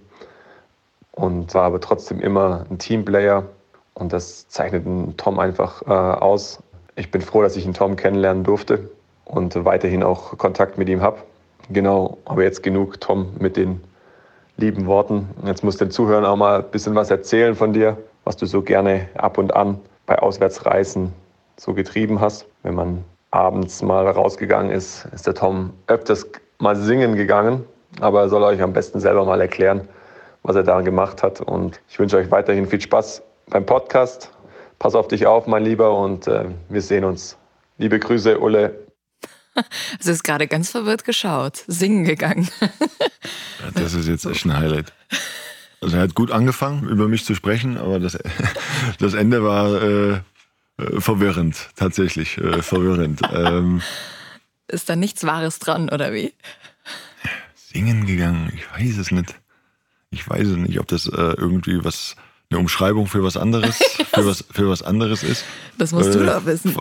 [1.11, 3.43] und war aber trotzdem immer ein Teamplayer.
[3.95, 6.63] Und das zeichnet einen Tom einfach äh, aus.
[6.95, 8.89] Ich bin froh, dass ich einen Tom kennenlernen durfte
[9.31, 11.17] und weiterhin auch Kontakt mit ihm habe.
[11.69, 13.81] Genau, aber jetzt genug, Tom, mit den
[14.57, 15.29] lieben Worten.
[15.45, 18.61] Jetzt muss den Zuhörern auch mal ein bisschen was erzählen von dir, was du so
[18.61, 21.13] gerne ab und an bei Auswärtsreisen
[21.57, 22.45] so getrieben hast.
[22.63, 26.27] Wenn man abends mal rausgegangen ist, ist der Tom öfters
[26.59, 27.63] mal singen gegangen.
[27.99, 29.87] Aber er soll euch am besten selber mal erklären,
[30.43, 31.41] was er da gemacht hat.
[31.41, 34.29] Und ich wünsche euch weiterhin viel Spaß beim Podcast.
[34.79, 37.37] Pass auf dich auf, mein Lieber, und äh, wir sehen uns.
[37.77, 38.90] Liebe Grüße, Ulle.
[39.99, 42.49] Es ist gerade ganz verwirrt geschaut, singen gegangen.
[43.73, 44.93] das ist jetzt echt ein Highlight.
[45.81, 48.17] Also er hat gut angefangen, über mich zu sprechen, aber das,
[48.99, 50.11] das Ende war äh,
[50.77, 53.21] äh, verwirrend, tatsächlich äh, verwirrend.
[53.33, 53.81] ähm,
[54.67, 56.33] ist da nichts Wahres dran, oder wie?
[57.55, 59.35] Singen gegangen, ich weiß es nicht.
[60.11, 62.15] Ich weiß es nicht, ob das äh, irgendwie was
[62.49, 63.77] eine Umschreibung für was anderes,
[64.13, 65.45] für was, für was anderes ist.
[65.77, 66.75] Das musst äh, du doch wissen.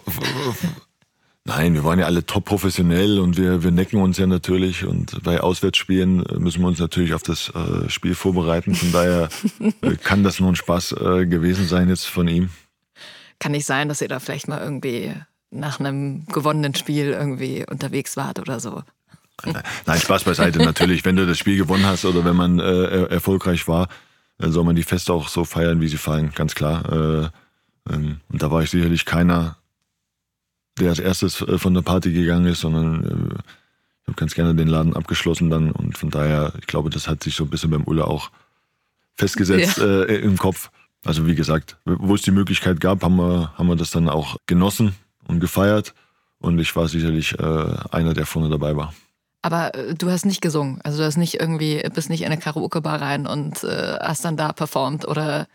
[1.44, 5.22] Nein, wir waren ja alle top professionell und wir, wir necken uns ja natürlich und
[5.22, 8.74] bei Auswärtsspielen äh, müssen wir uns natürlich auf das äh, Spiel vorbereiten.
[8.74, 9.28] Von daher
[9.80, 12.50] äh, kann das nur ein Spaß äh, gewesen sein jetzt von ihm.
[13.38, 15.14] Kann nicht sein, dass ihr da vielleicht mal irgendwie
[15.50, 18.82] nach einem gewonnenen Spiel irgendwie unterwegs wart oder so.
[19.86, 20.58] Nein, Spaß beiseite.
[20.64, 23.88] Natürlich, wenn du das Spiel gewonnen hast oder wenn man äh, erfolgreich war,
[24.38, 27.30] dann soll man die Feste auch so feiern, wie sie fallen, ganz klar.
[27.88, 29.56] Äh, ähm, und da war ich sicherlich keiner,
[30.80, 33.34] der als erstes äh, von der Party gegangen ist, sondern äh,
[34.02, 37.22] ich habe ganz gerne den Laden abgeschlossen dann und von daher, ich glaube, das hat
[37.22, 38.30] sich so ein bisschen beim Ulle auch
[39.16, 40.02] festgesetzt ja.
[40.02, 40.70] äh, im Kopf.
[41.04, 44.36] Also wie gesagt, wo es die Möglichkeit gab, haben wir, haben wir das dann auch
[44.46, 44.94] genossen
[45.28, 45.94] und gefeiert.
[46.40, 48.94] Und ich war sicherlich äh, einer, der vorne dabei war.
[49.42, 50.80] Aber äh, du hast nicht gesungen.
[50.82, 54.52] Also du hast nicht irgendwie, bist nicht in eine Karaoke-Bar rein und hast dann da
[54.52, 55.46] performt oder.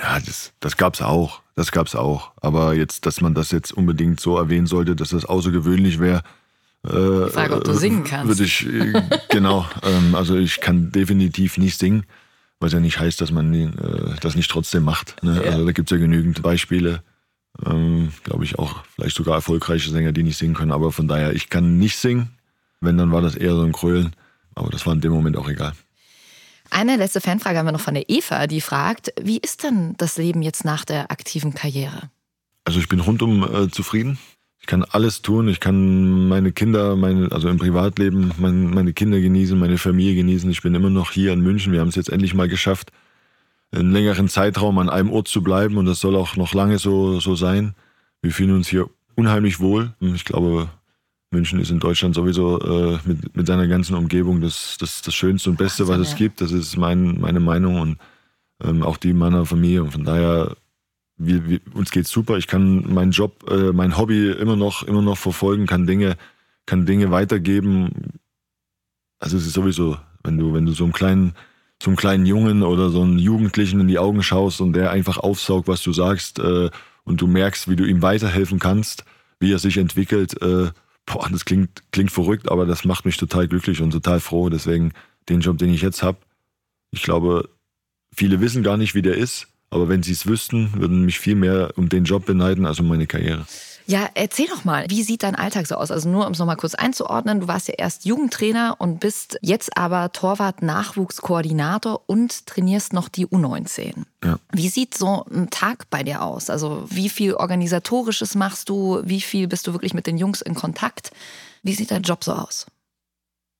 [0.00, 1.40] Ja, das, das gab's auch.
[1.54, 2.32] Das gab's auch.
[2.40, 6.22] Aber jetzt, dass man das jetzt unbedingt so erwähnen sollte, dass das außergewöhnlich wäre.
[6.84, 8.28] Äh, Frage, ob du singen kannst.
[8.28, 9.66] Würde ich, äh, genau.
[9.82, 12.04] Ähm, also ich kann definitiv nicht singen
[12.60, 15.22] was ja nicht heißt, dass man äh, das nicht trotzdem macht.
[15.22, 15.42] Ne?
[15.44, 15.52] Ja.
[15.52, 17.02] Also da gibt es ja genügend Beispiele,
[17.64, 20.72] ähm, glaube ich auch vielleicht sogar erfolgreiche Sänger, die nicht singen können.
[20.72, 22.30] Aber von daher, ich kann nicht singen.
[22.80, 24.14] Wenn, dann war das eher so ein Krölen.
[24.54, 25.72] Aber das war in dem Moment auch egal.
[26.70, 30.16] Eine letzte Fanfrage haben wir noch von der Eva, die fragt, wie ist denn das
[30.16, 32.10] Leben jetzt nach der aktiven Karriere?
[32.64, 34.18] Also ich bin rundum äh, zufrieden.
[34.58, 35.48] Ich kann alles tun.
[35.48, 40.50] Ich kann meine Kinder, meine, also im Privatleben, mein, meine Kinder genießen, meine Familie genießen.
[40.50, 41.72] Ich bin immer noch hier in München.
[41.72, 42.90] Wir haben es jetzt endlich mal geschafft,
[43.70, 45.76] einen längeren Zeitraum an einem Ort zu bleiben.
[45.78, 47.76] Und das soll auch noch lange so, so sein.
[48.22, 49.94] Wir fühlen uns hier unheimlich wohl.
[50.00, 50.68] Ich glaube,
[51.36, 55.50] München ist in Deutschland sowieso äh, mit, mit seiner ganzen Umgebung das, das, das Schönste
[55.50, 56.40] und Beste, was es gibt.
[56.40, 57.98] Das ist mein, meine Meinung und
[58.64, 59.84] ähm, auch die meiner Familie.
[59.84, 60.56] Und von daher
[61.18, 62.36] wir, wir, uns geht's super.
[62.36, 66.16] Ich kann meinen Job, äh, mein Hobby immer noch, immer noch verfolgen, kann Dinge,
[66.66, 68.18] kann Dinge weitergeben.
[69.18, 71.34] Also es ist sowieso, wenn du, wenn du so einem kleinen,
[71.82, 75.18] so einem kleinen Jungen oder so einen Jugendlichen in die Augen schaust und der einfach
[75.18, 76.70] aufsaugt, was du sagst, äh,
[77.04, 79.04] und du merkst, wie du ihm weiterhelfen kannst,
[79.38, 80.70] wie er sich entwickelt, äh,
[81.06, 84.48] boah, das klingt, klingt verrückt, aber das macht mich total glücklich und total froh.
[84.50, 84.92] Deswegen
[85.28, 86.18] den Job, den ich jetzt habe,
[86.90, 87.48] ich glaube,
[88.14, 89.48] viele wissen gar nicht, wie der ist.
[89.70, 92.88] Aber wenn sie es wüssten, würden mich viel mehr um den Job beneiden als um
[92.88, 93.46] meine Karriere.
[93.88, 95.92] Ja, erzähl doch mal, wie sieht dein Alltag so aus?
[95.92, 99.76] Also nur um es nochmal kurz einzuordnen, du warst ja erst Jugendtrainer und bist jetzt
[99.76, 104.02] aber Torwart-Nachwuchskoordinator und trainierst noch die U19.
[104.24, 104.40] Ja.
[104.52, 106.50] Wie sieht so ein Tag bei dir aus?
[106.50, 109.02] Also wie viel organisatorisches machst du?
[109.04, 111.12] Wie viel bist du wirklich mit den Jungs in Kontakt?
[111.62, 112.66] Wie sieht dein Job so aus?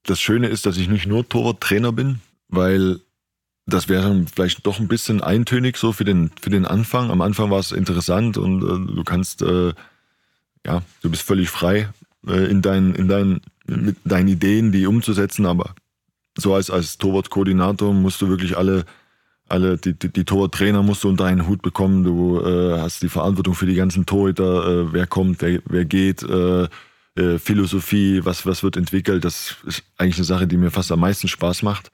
[0.03, 3.01] Das Schöne ist, dass ich nicht nur Torwarttrainer bin, weil
[3.67, 7.11] das wäre dann vielleicht doch ein bisschen eintönig so für den, für den Anfang.
[7.11, 9.73] Am Anfang war es interessant und äh, du kannst, äh,
[10.67, 11.89] ja, du bist völlig frei
[12.27, 15.75] äh, in, deinen, in deinen, mit deinen Ideen, die umzusetzen, aber
[16.37, 18.85] so als, als Torwartkoordinator musst du wirklich alle,
[19.49, 22.05] alle die, die, die Torwarttrainer musst du unter einen Hut bekommen.
[22.05, 26.23] Du äh, hast die Verantwortung für die ganzen Torhüter, äh, wer kommt, wer, wer geht,
[26.25, 26.65] äh,
[27.15, 29.25] äh, Philosophie, was, was wird entwickelt.
[29.25, 31.91] Das ist eigentlich eine Sache, die mir fast am meisten Spaß macht.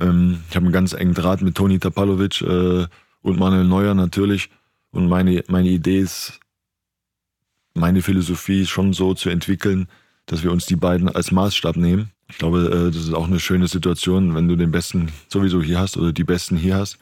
[0.00, 2.86] Ähm, ich habe einen ganz engen Draht mit Toni Tapalovic äh,
[3.20, 4.50] und Manuel Neuer natürlich.
[4.90, 6.40] Und meine, meine Idee ist,
[7.74, 9.88] meine Philosophie schon so zu entwickeln,
[10.26, 12.10] dass wir uns die beiden als Maßstab nehmen.
[12.28, 15.78] Ich glaube, äh, das ist auch eine schöne Situation, wenn du den Besten sowieso hier
[15.78, 16.98] hast oder die Besten hier hast.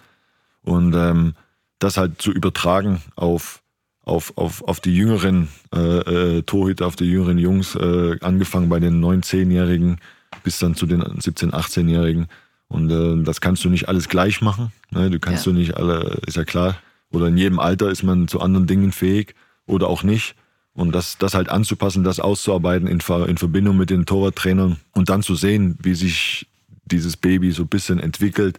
[0.62, 1.34] Und ähm,
[1.78, 3.62] das halt zu übertragen auf,
[4.04, 8.80] auf, auf, auf die jüngeren äh, äh, Torhüter, auf die jüngeren Jungs, äh, angefangen bei
[8.80, 9.98] den 9-, 10-Jährigen
[10.42, 12.26] bis dann zu den 17-, 18-Jährigen.
[12.68, 14.72] Und äh, das kannst du nicht alles gleich machen.
[14.90, 15.10] Ne?
[15.10, 15.52] Du kannst ja.
[15.52, 16.76] du nicht alle, ist ja klar.
[17.10, 19.34] Oder in jedem Alter ist man zu anderen Dingen fähig
[19.66, 20.34] oder auch nicht.
[20.74, 25.22] Und das, das halt anzupassen, das auszuarbeiten in, in Verbindung mit den Torwarttrainern und dann
[25.22, 26.46] zu sehen, wie sich
[26.84, 28.58] dieses Baby so ein bisschen entwickelt,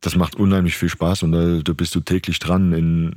[0.00, 2.72] das macht unheimlich viel Spaß und da, da bist du täglich dran.
[2.72, 3.14] In,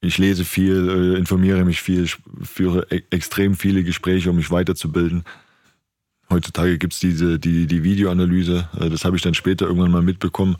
[0.00, 2.08] ich lese viel, äh, informiere mich viel,
[2.42, 5.22] führe e extrem viele Gespräche, um mich weiterzubilden.
[6.28, 10.02] Heutzutage gibt es diese, die, die Videoanalyse, äh, das habe ich dann später irgendwann mal
[10.02, 10.56] mitbekommen.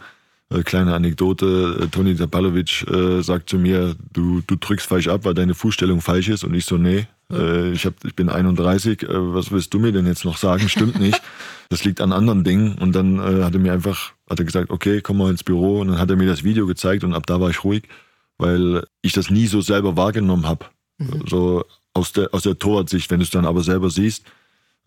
[0.53, 5.25] Äh, kleine Anekdote, äh, Toni Zapalovic äh, sagt zu mir, du, du drückst falsch ab,
[5.25, 6.45] weil deine Fußstellung falsch ist.
[6.45, 9.93] Und ich so, nee, äh, ich, hab, ich bin 31, äh, was willst du mir
[9.93, 10.69] denn jetzt noch sagen?
[10.69, 11.21] Stimmt nicht.
[11.69, 12.75] Das liegt an anderen Dingen.
[12.75, 15.81] Und dann hat er mir einfach, hat er gesagt, okay, komm mal ins Büro.
[15.81, 17.85] Und dann hat er mir das Video gezeigt und ab da war ich ruhig,
[18.37, 20.67] weil ich das nie so selber wahrgenommen habe.
[20.99, 21.25] Mhm.
[21.27, 24.27] So aus der, aus der Torwartsicht, wenn du es dann aber selber siehst,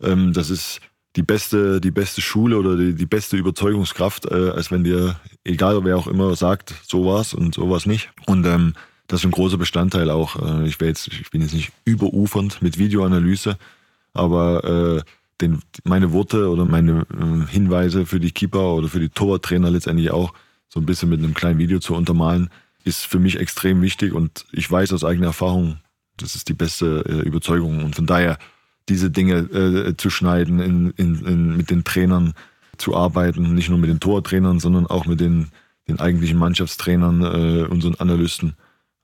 [0.00, 0.80] ähm, das ist
[1.16, 5.82] die beste, die beste Schule oder die, die beste Überzeugungskraft, äh, als wenn dir, egal
[5.84, 8.10] wer auch immer sagt, so war's und so war's nicht.
[8.26, 8.74] Und ähm,
[9.06, 10.36] das ist ein großer Bestandteil auch.
[10.36, 13.56] Äh, ich, jetzt, ich bin jetzt nicht überufernd mit Videoanalyse,
[14.12, 19.08] aber äh, den, meine Worte oder meine äh, Hinweise für die Keeper oder für die
[19.08, 20.32] Torwarttrainer letztendlich auch
[20.68, 22.50] so ein bisschen mit einem kleinen Video zu untermalen,
[22.84, 25.78] ist für mich extrem wichtig und ich weiß aus eigener Erfahrung,
[26.18, 27.84] das ist die beste äh, Überzeugung.
[27.84, 28.38] Und von daher
[28.88, 32.34] diese Dinge äh, zu schneiden, in, in, in, mit den Trainern
[32.78, 35.48] zu arbeiten, nicht nur mit den Tortrainern, sondern auch mit den,
[35.88, 38.54] den eigentlichen Mannschaftstrainern, äh, unseren Analysten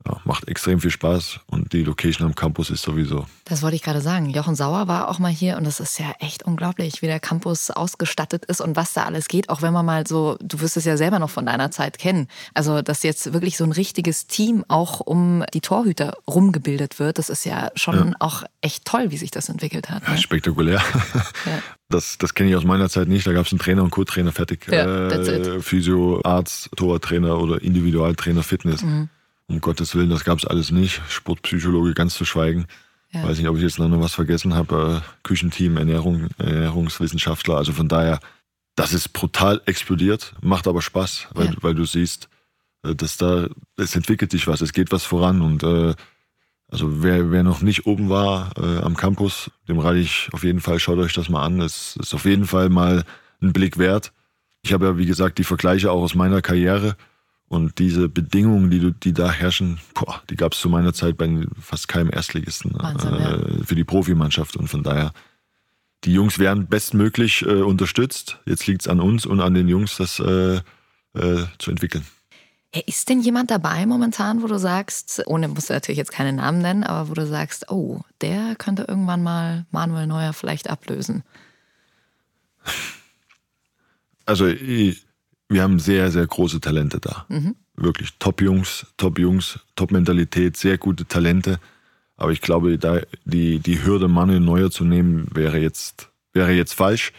[0.07, 3.27] ja, macht extrem viel Spaß und die Location am Campus ist sowieso.
[3.45, 4.31] Das wollte ich gerade sagen.
[4.31, 7.71] Jochen Sauer war auch mal hier und das ist ja echt unglaublich, wie der Campus
[7.71, 9.49] ausgestattet ist und was da alles geht.
[9.49, 12.29] Auch wenn man mal so, du wirst es ja selber noch von deiner Zeit kennen.
[12.55, 17.29] Also, dass jetzt wirklich so ein richtiges Team auch um die Torhüter rumgebildet wird, das
[17.29, 18.17] ist ja schon ja.
[18.19, 20.03] auch echt toll, wie sich das entwickelt hat.
[20.05, 20.19] Ja, ne?
[20.19, 20.83] spektakulär.
[21.47, 21.59] Ja.
[21.93, 23.27] Das, das kenne ich aus meiner Zeit nicht.
[23.27, 24.67] Da gab es einen Trainer und Co-Trainer fertig.
[24.71, 28.83] Ja, äh, Physio, Arzt, Torwarttrainer oder Individualtrainer Fitness.
[28.83, 29.11] Mhm.
[29.47, 31.03] Um Gottes Willen, das gab es alles nicht.
[31.09, 32.67] Sportpsychologe ganz zu schweigen.
[33.13, 33.25] Ja.
[33.25, 35.03] Weiß nicht, ob ich jetzt noch was vergessen habe.
[35.03, 37.57] Äh, Küchenteam, Ernährung, Ernährungswissenschaftler.
[37.57, 38.21] Also von daher,
[38.75, 41.55] das ist brutal explodiert, macht aber Spaß, weil, ja.
[41.61, 42.29] weil du siehst,
[42.85, 45.95] äh, dass da, es entwickelt sich was, es geht was voran und äh,
[46.73, 50.61] also wer, wer noch nicht oben war äh, am Campus, dem rate ich auf jeden
[50.61, 51.61] Fall, schaut euch das mal an.
[51.61, 53.05] Es ist auf jeden Fall mal
[53.43, 54.13] ein Blick wert.
[54.63, 56.97] Ich habe ja, wie gesagt, die Vergleiche auch aus meiner Karriere.
[57.53, 61.29] Und diese Bedingungen, die, die da herrschen, boah, die gab es zu meiner Zeit bei
[61.61, 63.65] fast keinem Erstligisten Wahnsinn, äh, ja.
[63.67, 64.57] für die Profimannschaft.
[64.57, 65.13] Und von daher,
[66.05, 68.39] die Jungs werden bestmöglich äh, unterstützt.
[68.47, 70.63] Jetzt liegt es an uns und an den Jungs, das äh,
[71.13, 72.07] äh, zu entwickeln.
[72.87, 76.63] ist denn jemand dabei momentan, wo du sagst, ohne musst du natürlich jetzt keine Namen
[76.63, 81.23] nennen, aber wo du sagst, oh, der könnte irgendwann mal Manuel Neuer vielleicht ablösen?
[84.25, 85.05] Also ich,
[85.53, 87.27] wir haben sehr, sehr große Talente da.
[87.29, 87.57] Mhm.
[87.75, 91.59] Wirklich Top-Jungs, Top-Jungs, Top-Mentalität, sehr gute Talente.
[92.17, 96.75] Aber ich glaube, da die, die Hürde, Manuel Neuer zu nehmen, wäre jetzt, wäre jetzt
[96.75, 97.13] falsch.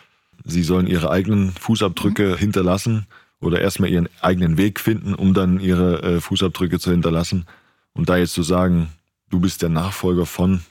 [0.45, 2.37] Sie sollen ihre eigenen Fußabdrücke mhm.
[2.37, 3.07] hinterlassen
[3.39, 7.45] oder erstmal ihren eigenen Weg finden, um dann ihre äh, Fußabdrücke zu hinterlassen.
[7.93, 8.89] Und da jetzt zu sagen,
[9.29, 10.61] du bist der Nachfolger von,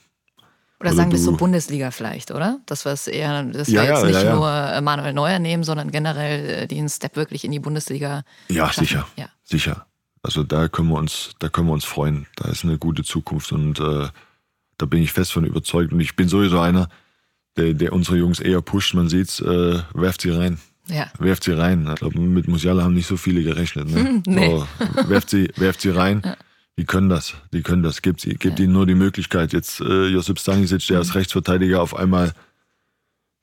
[0.83, 2.59] oder also sagen wir so Bundesliga vielleicht, oder?
[2.66, 5.62] Das wir eher, dass ja, wir jetzt ja, nicht ja, nur äh, Manuel Neuer nehmen,
[5.62, 8.25] sondern generell äh, den Step wirklich in die Bundesliga.
[8.49, 8.87] Ja, schaffen.
[8.87, 9.07] sicher.
[9.16, 9.27] Ja.
[9.45, 9.87] Sicher.
[10.25, 12.27] Also da können wir uns, da können wir uns freuen.
[12.35, 14.09] Da ist eine gute Zukunft und äh,
[14.77, 15.92] da bin ich fest von überzeugt.
[15.92, 16.88] Und ich bin sowieso einer,
[17.57, 18.95] der, der unsere Jungs eher pusht.
[18.95, 20.59] Man sieht's, äh, werft sie rein.
[20.88, 21.07] Ja.
[21.21, 21.88] Werft sie rein.
[21.88, 23.88] Ich glaube, mit Musiala haben nicht so viele gerechnet.
[23.88, 24.21] Ne?
[24.27, 24.49] nee.
[24.49, 24.66] so,
[25.09, 26.23] werft, sie, werft sie rein.
[26.79, 28.03] Die können das, die können das.
[28.03, 28.65] Gebt, gebt ja.
[28.65, 29.53] ihnen nur die Möglichkeit.
[29.53, 32.33] Jetzt äh, Josip Stanisic, der als Rechtsverteidiger auf einmal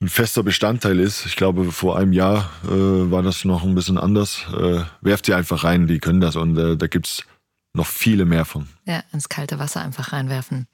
[0.01, 1.25] ein fester Bestandteil ist.
[1.25, 4.45] Ich glaube, vor einem Jahr äh, war das noch ein bisschen anders.
[4.57, 7.25] Äh, werft sie einfach rein, die können das und äh, da gibt's
[7.73, 8.67] noch viele mehr von.
[8.85, 10.67] Ja, ins kalte Wasser einfach reinwerfen.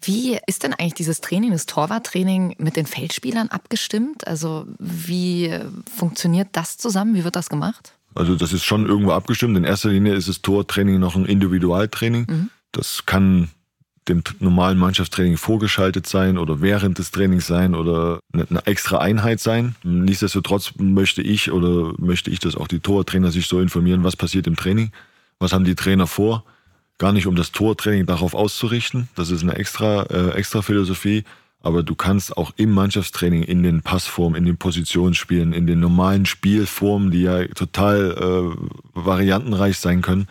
[0.00, 4.26] Wie ist denn eigentlich dieses Training, das Torwarttraining mit den Feldspielern abgestimmt?
[4.26, 5.58] Also wie
[5.96, 7.14] funktioniert das zusammen?
[7.14, 7.97] Wie wird das gemacht?
[8.14, 9.56] Also das ist schon irgendwo abgestimmt.
[9.56, 12.26] In erster Linie ist das Tortraining noch ein Individualtraining.
[12.28, 12.50] Mhm.
[12.72, 13.50] Das kann
[14.08, 19.40] dem normalen Mannschaftstraining vorgeschaltet sein oder während des Trainings sein oder eine, eine extra Einheit
[19.40, 19.76] sein.
[19.82, 24.46] Nichtsdestotrotz möchte ich oder möchte ich, dass auch die Tortrainer sich so informieren, was passiert
[24.46, 24.92] im Training,
[25.38, 26.44] was haben die Trainer vor.
[26.98, 29.08] Gar nicht, um das Tortraining darauf auszurichten.
[29.14, 31.24] Das ist eine extra, äh, extra Philosophie.
[31.60, 36.24] Aber du kannst auch im Mannschaftstraining in den Passformen, in den Positionsspielen, in den normalen
[36.24, 38.56] Spielformen, die ja total äh,
[38.94, 40.28] variantenreich sein können,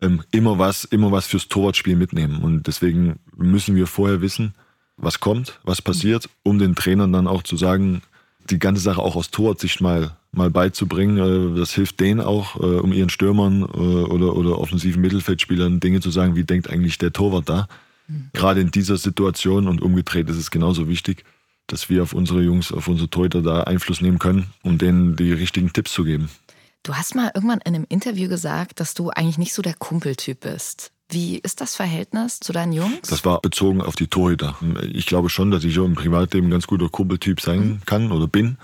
[0.00, 2.42] ähm, immer was, immer was fürs Torwartspiel mitnehmen.
[2.42, 4.54] Und deswegen müssen wir vorher wissen,
[4.96, 8.02] was kommt, was passiert, um den Trainern dann auch zu sagen,
[8.50, 11.18] die ganze Sache auch aus Torwartsicht mal, mal beizubringen.
[11.54, 16.00] Äh, Das hilft denen auch, äh, um ihren Stürmern äh, oder, oder offensiven Mittelfeldspielern Dinge
[16.00, 17.68] zu sagen, wie denkt eigentlich der Torwart da.
[18.32, 21.24] Gerade in dieser Situation und umgedreht ist es genauso wichtig,
[21.66, 25.32] dass wir auf unsere Jungs, auf unsere Torhüter da Einfluss nehmen können, um denen die
[25.32, 26.28] richtigen Tipps zu geben.
[26.82, 30.40] Du hast mal irgendwann in einem Interview gesagt, dass du eigentlich nicht so der Kumpeltyp
[30.40, 30.92] bist.
[31.08, 33.08] Wie ist das Verhältnis zu deinen Jungs?
[33.08, 34.56] Das war bezogen auf die Torhüter.
[34.92, 38.26] Ich glaube schon, dass ich so im Privatleben ein ganz guter Kumpeltyp sein kann oder
[38.26, 38.58] bin.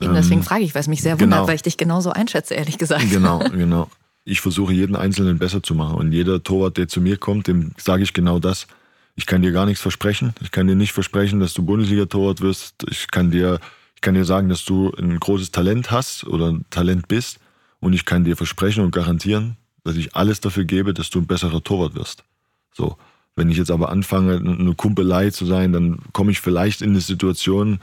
[0.00, 1.36] Eben deswegen frage ich, weil es mich sehr genau.
[1.36, 3.10] wundert, weil ich dich genauso einschätze, ehrlich gesagt.
[3.10, 3.88] Genau, genau.
[4.28, 5.94] Ich versuche jeden Einzelnen besser zu machen.
[5.94, 8.66] Und jeder Torwart, der zu mir kommt, dem sage ich genau das.
[9.14, 10.34] Ich kann dir gar nichts versprechen.
[10.42, 12.84] Ich kann dir nicht versprechen, dass du Bundesliga-Torwart wirst.
[12.90, 13.60] Ich kann dir,
[13.94, 17.38] ich kann dir sagen, dass du ein großes Talent hast oder ein Talent bist.
[17.78, 21.28] Und ich kann dir versprechen und garantieren, dass ich alles dafür gebe, dass du ein
[21.28, 22.24] besserer Torwart wirst.
[22.72, 22.96] So.
[23.36, 27.00] Wenn ich jetzt aber anfange, eine Kumpelei zu sein, dann komme ich vielleicht in eine
[27.00, 27.80] Situation,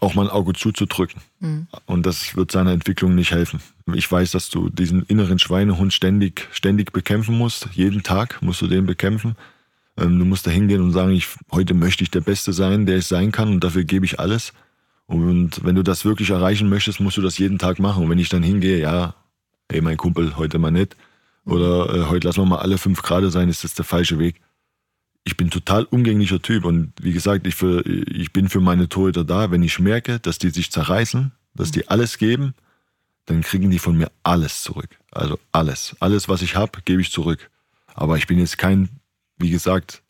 [0.00, 1.20] auch mal ein Auge zuzudrücken.
[1.86, 3.60] Und das wird seiner Entwicklung nicht helfen.
[3.94, 7.68] Ich weiß, dass du diesen inneren Schweinehund ständig, ständig bekämpfen musst.
[7.72, 9.36] Jeden Tag musst du den bekämpfen.
[9.96, 12.98] Ähm, Du musst da hingehen und sagen, ich, heute möchte ich der Beste sein, der
[12.98, 14.52] ich sein kann und dafür gebe ich alles.
[15.06, 18.04] Und wenn du das wirklich erreichen möchtest, musst du das jeden Tag machen.
[18.04, 19.14] Und wenn ich dann hingehe, ja,
[19.70, 20.96] hey, mein Kumpel, heute mal nicht.
[21.44, 24.40] Oder äh, heute lassen wir mal alle fünf Grad sein, ist das der falsche Weg.
[25.26, 29.24] Ich bin total umgänglicher Typ und wie gesagt, ich, für, ich bin für meine Torhüter
[29.24, 29.50] da.
[29.50, 32.54] Wenn ich merke, dass die sich zerreißen, dass die alles geben,
[33.24, 34.88] dann kriegen die von mir alles zurück.
[35.10, 35.96] Also alles.
[35.98, 37.50] Alles, was ich habe, gebe ich zurück.
[37.92, 38.88] Aber ich bin jetzt kein,
[39.36, 40.04] wie gesagt,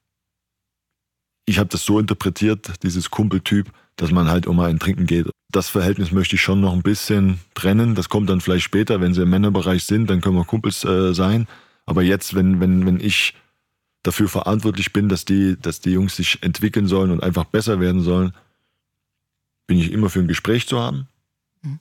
[1.46, 5.30] ich habe das so interpretiert, dieses Kumpeltyp, dass man halt um ein Trinken geht.
[5.50, 7.94] Das Verhältnis möchte ich schon noch ein bisschen trennen.
[7.94, 11.14] Das kommt dann vielleicht später, wenn sie im Männerbereich sind, dann können wir Kumpels äh,
[11.14, 11.48] sein.
[11.86, 13.32] Aber jetzt, wenn, wenn, wenn ich
[14.06, 18.02] dafür verantwortlich bin, dass die, dass die Jungs sich entwickeln sollen und einfach besser werden
[18.02, 18.32] sollen,
[19.66, 21.08] bin ich immer für ein Gespräch zu haben.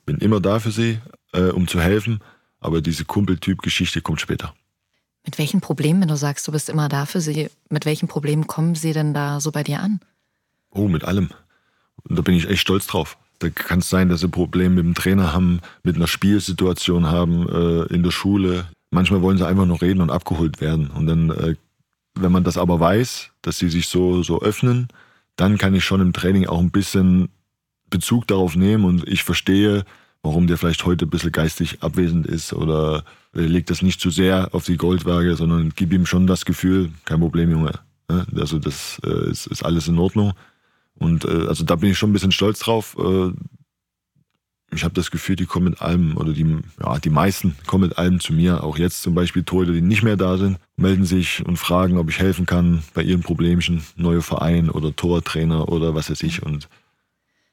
[0.06, 1.00] Bin immer da für sie,
[1.34, 2.22] äh, um zu helfen.
[2.60, 4.56] Aber diese Kumpeltyp-Geschichte kommt später.
[5.26, 8.48] Mit welchen Problemen, wenn du sagst, du bist immer da für sie, mit welchen Problemen
[8.48, 10.00] kommen sie denn da so bei dir an?
[10.72, 11.30] Oh, mit allem.
[12.04, 13.18] Und da bin ich echt stolz drauf.
[13.40, 17.48] Da kann es sein, dass sie Probleme mit dem Trainer haben, mit einer Spielsituation haben,
[17.50, 18.66] äh, in der Schule.
[18.92, 20.90] Manchmal wollen sie einfach nur reden und abgeholt werden.
[20.90, 21.56] Und dann, äh,
[22.16, 24.88] wenn man das aber weiß, dass sie sich so, so öffnen,
[25.36, 27.30] dann kann ich schon im Training auch ein bisschen
[27.90, 29.86] Bezug darauf nehmen und ich verstehe,
[30.24, 33.04] warum der vielleicht heute ein bisschen geistig abwesend ist oder
[33.36, 36.92] äh, legt das nicht zu sehr auf die Goldwaage, sondern gib ihm schon das Gefühl,
[37.06, 37.74] kein Problem, Junge.
[38.10, 40.34] Ja, Also das äh, ist, ist alles in Ordnung.
[40.96, 42.96] Und äh, also da bin ich schon ein bisschen stolz drauf.
[44.76, 47.98] Ich habe das Gefühl, die kommen mit allem, oder die, ja, die meisten kommen mit
[47.98, 48.64] allem zu mir.
[48.64, 52.10] Auch jetzt zum Beispiel Torhüter, die nicht mehr da sind, melden sich und fragen, ob
[52.10, 53.86] ich helfen kann bei ihren Problemchen.
[53.96, 56.44] Neue Verein oder Tortrainer oder was weiß ich.
[56.44, 56.68] Und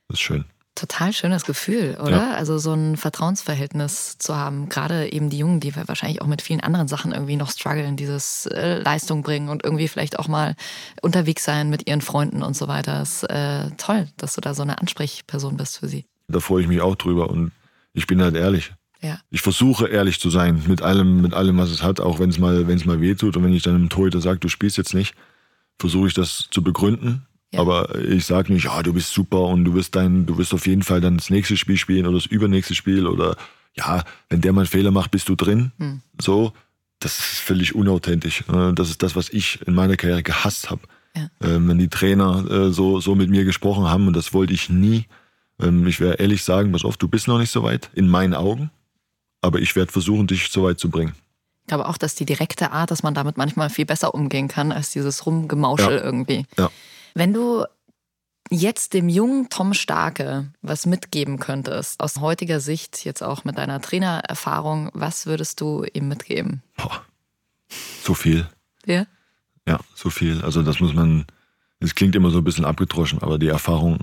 [0.09, 0.45] das ist schön.
[0.75, 2.11] Total schönes Gefühl, oder?
[2.11, 2.31] Ja.
[2.33, 4.69] Also so ein Vertrauensverhältnis zu haben.
[4.71, 8.47] Gerade eben die Jungen, die wahrscheinlich auch mit vielen anderen Sachen irgendwie noch strugglen, dieses
[8.47, 10.57] äh, Leistung bringen und irgendwie vielleicht auch mal
[11.03, 13.03] unterwegs sein mit ihren Freunden und so weiter.
[13.03, 16.07] ist äh, toll, dass du da so eine Ansprechperson bist für sie.
[16.29, 17.53] Da freue ich mich auch drüber und
[17.93, 18.73] ich bin halt ehrlich.
[19.03, 19.19] Ja.
[19.31, 22.39] Ich versuche ehrlich zu sein mit allem, mit allem, was es hat, auch wenn es
[22.39, 24.77] mal, wenn es mal weh tut und wenn ich dann einem Torhüter sage, du spielst
[24.79, 25.15] jetzt nicht,
[25.79, 27.27] versuche ich das zu begründen.
[27.53, 27.61] Ja.
[27.61, 30.67] Aber ich sage nicht, ja, du bist super und du wirst dein, du wirst auf
[30.67, 33.37] jeden Fall dann das nächste Spiel spielen oder das übernächste Spiel oder
[33.75, 35.73] ja, wenn der mal einen Fehler macht, bist du drin.
[35.79, 36.01] Hm.
[36.21, 36.53] So,
[37.01, 38.45] das ist völlig unauthentisch.
[38.49, 40.83] Äh, Das ist das, was ich in meiner Karriere gehasst habe.
[41.17, 41.29] Ja.
[41.43, 44.71] Ähm, wenn die Trainer äh, so, so mit mir gesprochen haben und das wollte ich
[44.71, 45.07] nie.
[45.63, 48.35] Ähm, ich werde ehrlich sagen, pass auf, du bist noch nicht so weit, in meinen
[48.35, 48.71] Augen,
[49.41, 51.15] aber ich werde versuchen, dich so weit zu bringen.
[51.63, 54.73] Ich glaube auch, dass die direkte Art, dass man damit manchmal viel besser umgehen kann,
[54.73, 56.03] als dieses Rumgemauschel Ja.
[56.03, 56.47] irgendwie.
[56.59, 56.71] Ja.
[57.15, 57.65] Wenn du
[58.51, 63.81] jetzt dem jungen Tom Starke was mitgeben könntest, aus heutiger Sicht, jetzt auch mit deiner
[63.81, 66.63] Trainererfahrung, was würdest du ihm mitgeben?
[66.77, 67.03] Boah,
[68.03, 68.49] so viel.
[68.85, 69.07] Ja?
[69.67, 70.43] Ja, so viel.
[70.43, 71.27] Also das muss man,
[71.79, 74.01] es klingt immer so ein bisschen abgedroschen, aber die Erfahrung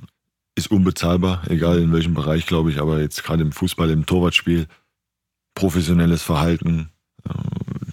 [0.55, 4.67] ist unbezahlbar, egal in welchem Bereich, glaube ich, aber jetzt gerade im Fußball, im Torwartspiel,
[5.55, 6.89] professionelles Verhalten,
[7.27, 7.33] äh,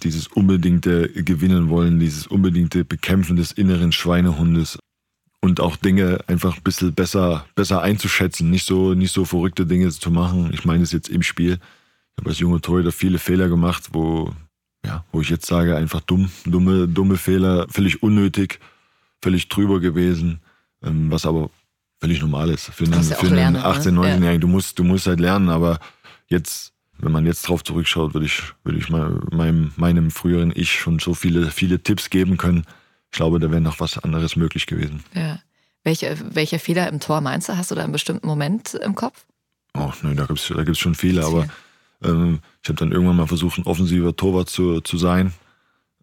[0.03, 4.77] dieses unbedingte Gewinnen wollen, dieses unbedingte Bekämpfen des inneren Schweinehundes
[5.41, 9.89] und auch Dinge einfach ein bisschen besser, besser einzuschätzen, nicht so, nicht so verrückte Dinge
[9.89, 10.51] zu machen.
[10.53, 11.53] Ich meine es jetzt im Spiel.
[11.53, 14.33] Ich habe als junge Torhüter viele Fehler gemacht, wo,
[14.85, 18.59] ja, wo ich jetzt sage, einfach dumm, dumme, dumme Fehler, völlig unnötig,
[19.21, 20.41] völlig drüber gewesen,
[20.83, 21.49] ähm, was aber
[21.99, 23.65] völlig normal ist für einen, für einen lernen, ne?
[23.65, 24.15] 18-, Ja.
[24.15, 24.41] 19-Jährigen.
[24.41, 25.79] Du musst, du musst halt lernen, aber
[26.27, 30.71] jetzt, wenn man jetzt drauf zurückschaut, würde ich, würde ich mal meinem, meinem früheren Ich
[30.71, 32.65] schon so viele, viele Tipps geben können.
[33.11, 35.03] Ich glaube, da wäre noch was anderes möglich gewesen.
[35.13, 35.39] Ja.
[35.83, 37.57] Welche, welche Fehler im Tor meinst du?
[37.57, 39.25] Hast du da einen bestimmten Moment im Kopf?
[39.73, 41.47] Oh, nee, da gibt's da gibt's schon viele, aber
[42.03, 45.33] ähm, ich habe dann irgendwann mal versucht, ein offensiver Torwart zu, zu sein.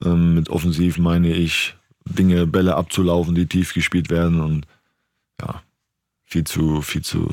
[0.03, 1.75] Ähm, mit offensiv meine ich,
[2.07, 4.67] Dinge, Bälle abzulaufen, die tief gespielt werden und
[5.41, 5.63] ja,
[6.35, 7.33] viel zu, viel zu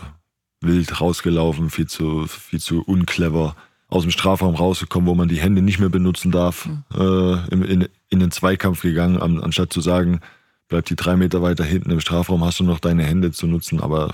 [0.62, 3.56] wild rausgelaufen, viel zu, viel zu unclever
[3.88, 7.88] aus dem Strafraum rausgekommen, wo man die Hände nicht mehr benutzen darf, äh, in, in,
[8.10, 10.22] in den Zweikampf gegangen, an, anstatt zu sagen,
[10.68, 13.80] bleib die drei Meter weiter hinten im Strafraum, hast du noch deine Hände zu nutzen,
[13.80, 14.14] aber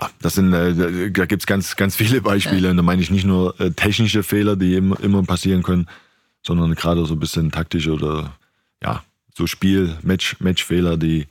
[0.00, 2.70] ja, das sind, äh, da gibt's ganz, ganz viele Beispiele.
[2.70, 5.88] Und da meine ich nicht nur äh, technische Fehler, die immer, immer passieren können,
[6.42, 8.34] sondern gerade so ein bisschen taktische oder
[8.82, 9.04] ja,
[9.36, 11.26] so Spiel, Match, Matchfehler, die,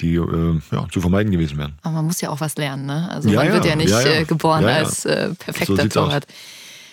[0.00, 1.74] die äh, ja, zu vermeiden gewesen wären.
[1.82, 3.08] Aber man muss ja auch was lernen, ne?
[3.10, 6.26] Also Ja, man ja, wird ja nicht äh, geboren als äh, So perfekter sieht's Torwart.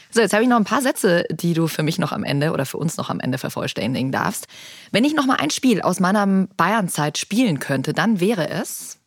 [0.09, 2.51] So, jetzt habe ich noch ein paar Sätze, die du für mich noch am Ende
[2.51, 4.47] oder für uns noch am Ende vervollständigen darfst.
[4.91, 8.99] Wenn ich noch mal ein Spiel aus meiner Bayernzeit spielen könnte, dann wäre es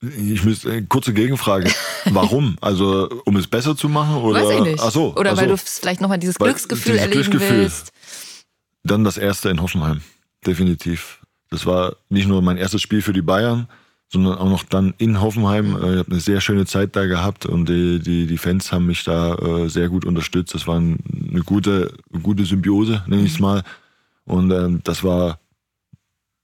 [0.00, 1.70] Ich müsste, äh, kurze Gegenfrage.
[2.06, 2.56] Warum?
[2.60, 4.16] Also, um es besser zu machen?
[4.16, 4.42] Oder?
[4.44, 4.82] Weiß ich nicht.
[4.82, 5.54] Ach so, Oder ach weil so.
[5.54, 7.58] du vielleicht noch mal dieses Weil Glücksgefühl dieses erleben Glücksgefühl.
[7.60, 7.92] willst.
[8.82, 10.02] Dann das erste in Hoffenheim.
[10.44, 11.21] Definitiv.
[11.52, 13.68] Das war nicht nur mein erstes Spiel für die Bayern,
[14.08, 15.74] sondern auch noch dann in Hoffenheim.
[15.76, 18.86] Äh, Ich habe eine sehr schöne Zeit da gehabt und die, die, die Fans haben
[18.86, 20.54] mich da äh, sehr gut unterstützt.
[20.54, 20.98] Das war ein-
[21.30, 21.92] eine gute,
[22.22, 23.62] gute Symbiose, nenne ich es mal.
[24.24, 25.38] Und ähm, das war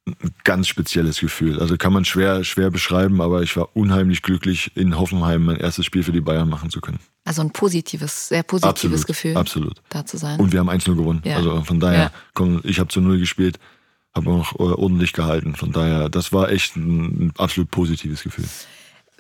[0.07, 1.61] ein ganz spezielles Gefühl.
[1.61, 5.85] Also kann man schwer, schwer beschreiben, aber ich war unheimlich glücklich, in Hoffenheim mein erstes
[5.85, 6.99] Spiel für die Bayern machen zu können.
[7.25, 9.83] Also ein positives, sehr positives Absolut, Gefühl, absolut.
[9.91, 10.41] da zu sein.
[10.41, 11.21] Und wir haben 1-0 gewonnen.
[11.25, 11.37] Ja.
[11.37, 12.13] Also von daher, Ja.
[12.33, 13.59] komm, ich habe zu Null gespielt,
[14.15, 15.55] habe auch äh, ordentlich gehalten.
[15.55, 18.45] Von daher, das war echt ein, ein absolut positives Gefühl.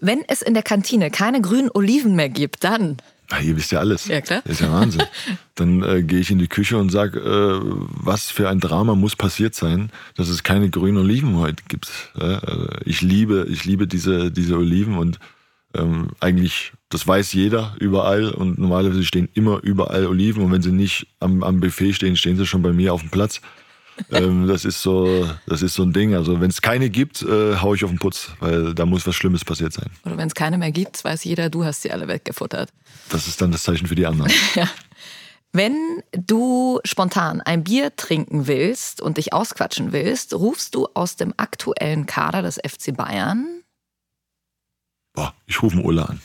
[0.01, 2.99] Wenn es in der Kantine keine grünen Oliven mehr gibt, dann
[3.30, 4.07] Na, ihr wisst ja alles.
[4.07, 4.43] Ja, klar.
[4.45, 5.03] Das ist ja Wahnsinn.
[5.57, 9.16] Dann äh, gehe ich in die Küche und sage, äh, was für ein Drama muss
[9.16, 11.91] passiert sein, dass es keine grünen Oliven heute gibt.
[12.16, 15.18] Ja, also ich liebe, ich liebe diese, diese Oliven und
[15.74, 20.72] ähm, eigentlich, das weiß jeder überall und normalerweise stehen immer überall Oliven und wenn sie
[20.72, 23.41] nicht am, am Buffet stehen, stehen sie schon bei mir auf dem Platz.
[24.11, 26.14] Ähm, das ist so, das ist so ein Ding.
[26.14, 29.14] Also wenn es keine gibt, äh, hau ich auf den Putz, weil da muss was
[29.14, 29.90] Schlimmes passiert sein.
[30.05, 32.70] oder wenn es keine mehr gibt, weiß jeder, du hast sie alle weggefuttert.
[33.11, 34.32] Das ist dann das Zeichen für die anderen.
[35.53, 41.32] Wenn du spontan ein Bier trinken willst und dich ausquatschen willst, rufst du aus dem
[41.38, 43.46] aktuellen Kader des FC Bayern,
[45.14, 46.20] Boah, ich rufe den Ulla an.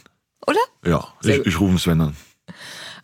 [0.45, 0.59] oder?
[0.86, 2.15] Ja, Sehr ich, ich rufe Sven an.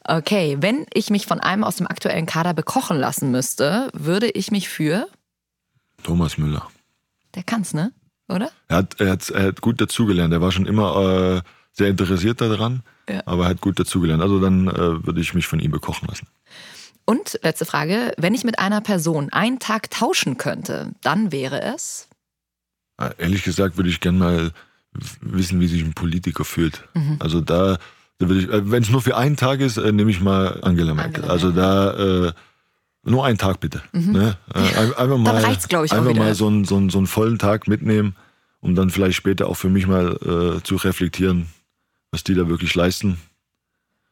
[0.06, 4.50] Okay, wenn ich mich von einem aus dem aktuellen Kader bekochen lassen müsste, würde ich
[4.52, 5.08] mich für,
[6.04, 6.68] Thomas Müller.
[7.36, 7.91] der kann's, ne?
[8.30, 8.50] Oder?
[8.68, 10.34] Er hat, er hat, er hat gut dazugelernt.
[10.34, 10.95] Er war schon immer
[11.38, 11.41] äh,
[11.74, 13.22] sehr interessiert daran, Ja.
[13.26, 14.22] aber er hat gut dazugelernt.
[14.22, 16.28] Also dann äh, würde ich mich von ihm bekochen lassen.
[17.06, 22.08] Und letzte Frage, wenn ich mit einer Person einen Tag tauschen könnte, dann wäre es,
[23.00, 24.52] Äh, ehrlich gesagt würde ich gern mal
[25.22, 26.88] wissen, wie sich ein Politiker fühlt.
[26.93, 27.18] Mhm.
[27.20, 27.78] Also da,
[28.20, 31.24] äh, wenn es nur für einen Tag ist, äh, nehme ich mal Angela Merkel.
[31.24, 32.32] Angela also da äh,
[33.03, 33.82] nur einen Tag bitte.
[33.93, 34.38] Ne?
[34.53, 37.67] Äh, ein- einfach mal, ich, einfach mal so einen, so, einen, so einen vollen Tag
[37.67, 38.15] mitnehmen,
[38.59, 41.47] um dann vielleicht später auch für mich mal äh, zu reflektieren,
[42.11, 43.17] was die da wirklich leisten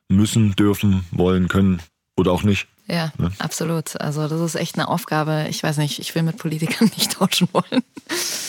[0.10, 1.82] müssen, dürfen, wollen, können
[2.16, 2.68] oder auch nicht.
[2.88, 3.30] ja, Ja.
[3.40, 4.00] absolut.
[4.00, 5.48] Also das ist echt eine Aufgabe.
[5.50, 7.84] Ich weiß nicht, ich will mit Politikern nicht tauschen wollen.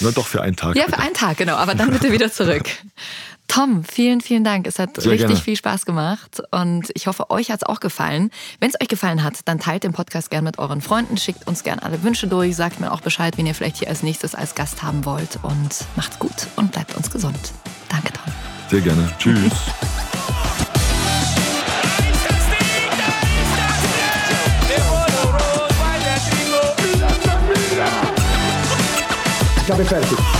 [0.00, 0.76] Na doch für einen Tag.
[0.76, 0.96] Ja, bitte.
[0.96, 1.56] für einen Tag, genau.
[1.56, 2.64] Aber dann bitte wieder zurück.
[3.48, 4.66] Tom, vielen, vielen Dank.
[4.66, 5.42] Es hat Sehr richtig gerne.
[5.42, 8.30] viel Spaß gemacht und ich hoffe, euch hat es auch gefallen.
[8.60, 11.64] Wenn es euch gefallen hat, dann teilt den Podcast gern mit euren Freunden, schickt uns
[11.64, 14.54] gern alle Wünsche durch, sagt mir auch Bescheid, wen ihr vielleicht hier als nächstes als
[14.54, 17.52] Gast haben wollt und macht's gut und bleibt uns gesund.
[17.88, 18.32] Danke, Tom.
[18.70, 19.10] Sehr gerne.
[19.18, 19.52] Tschüss.
[29.64, 30.37] Ich habe fertig.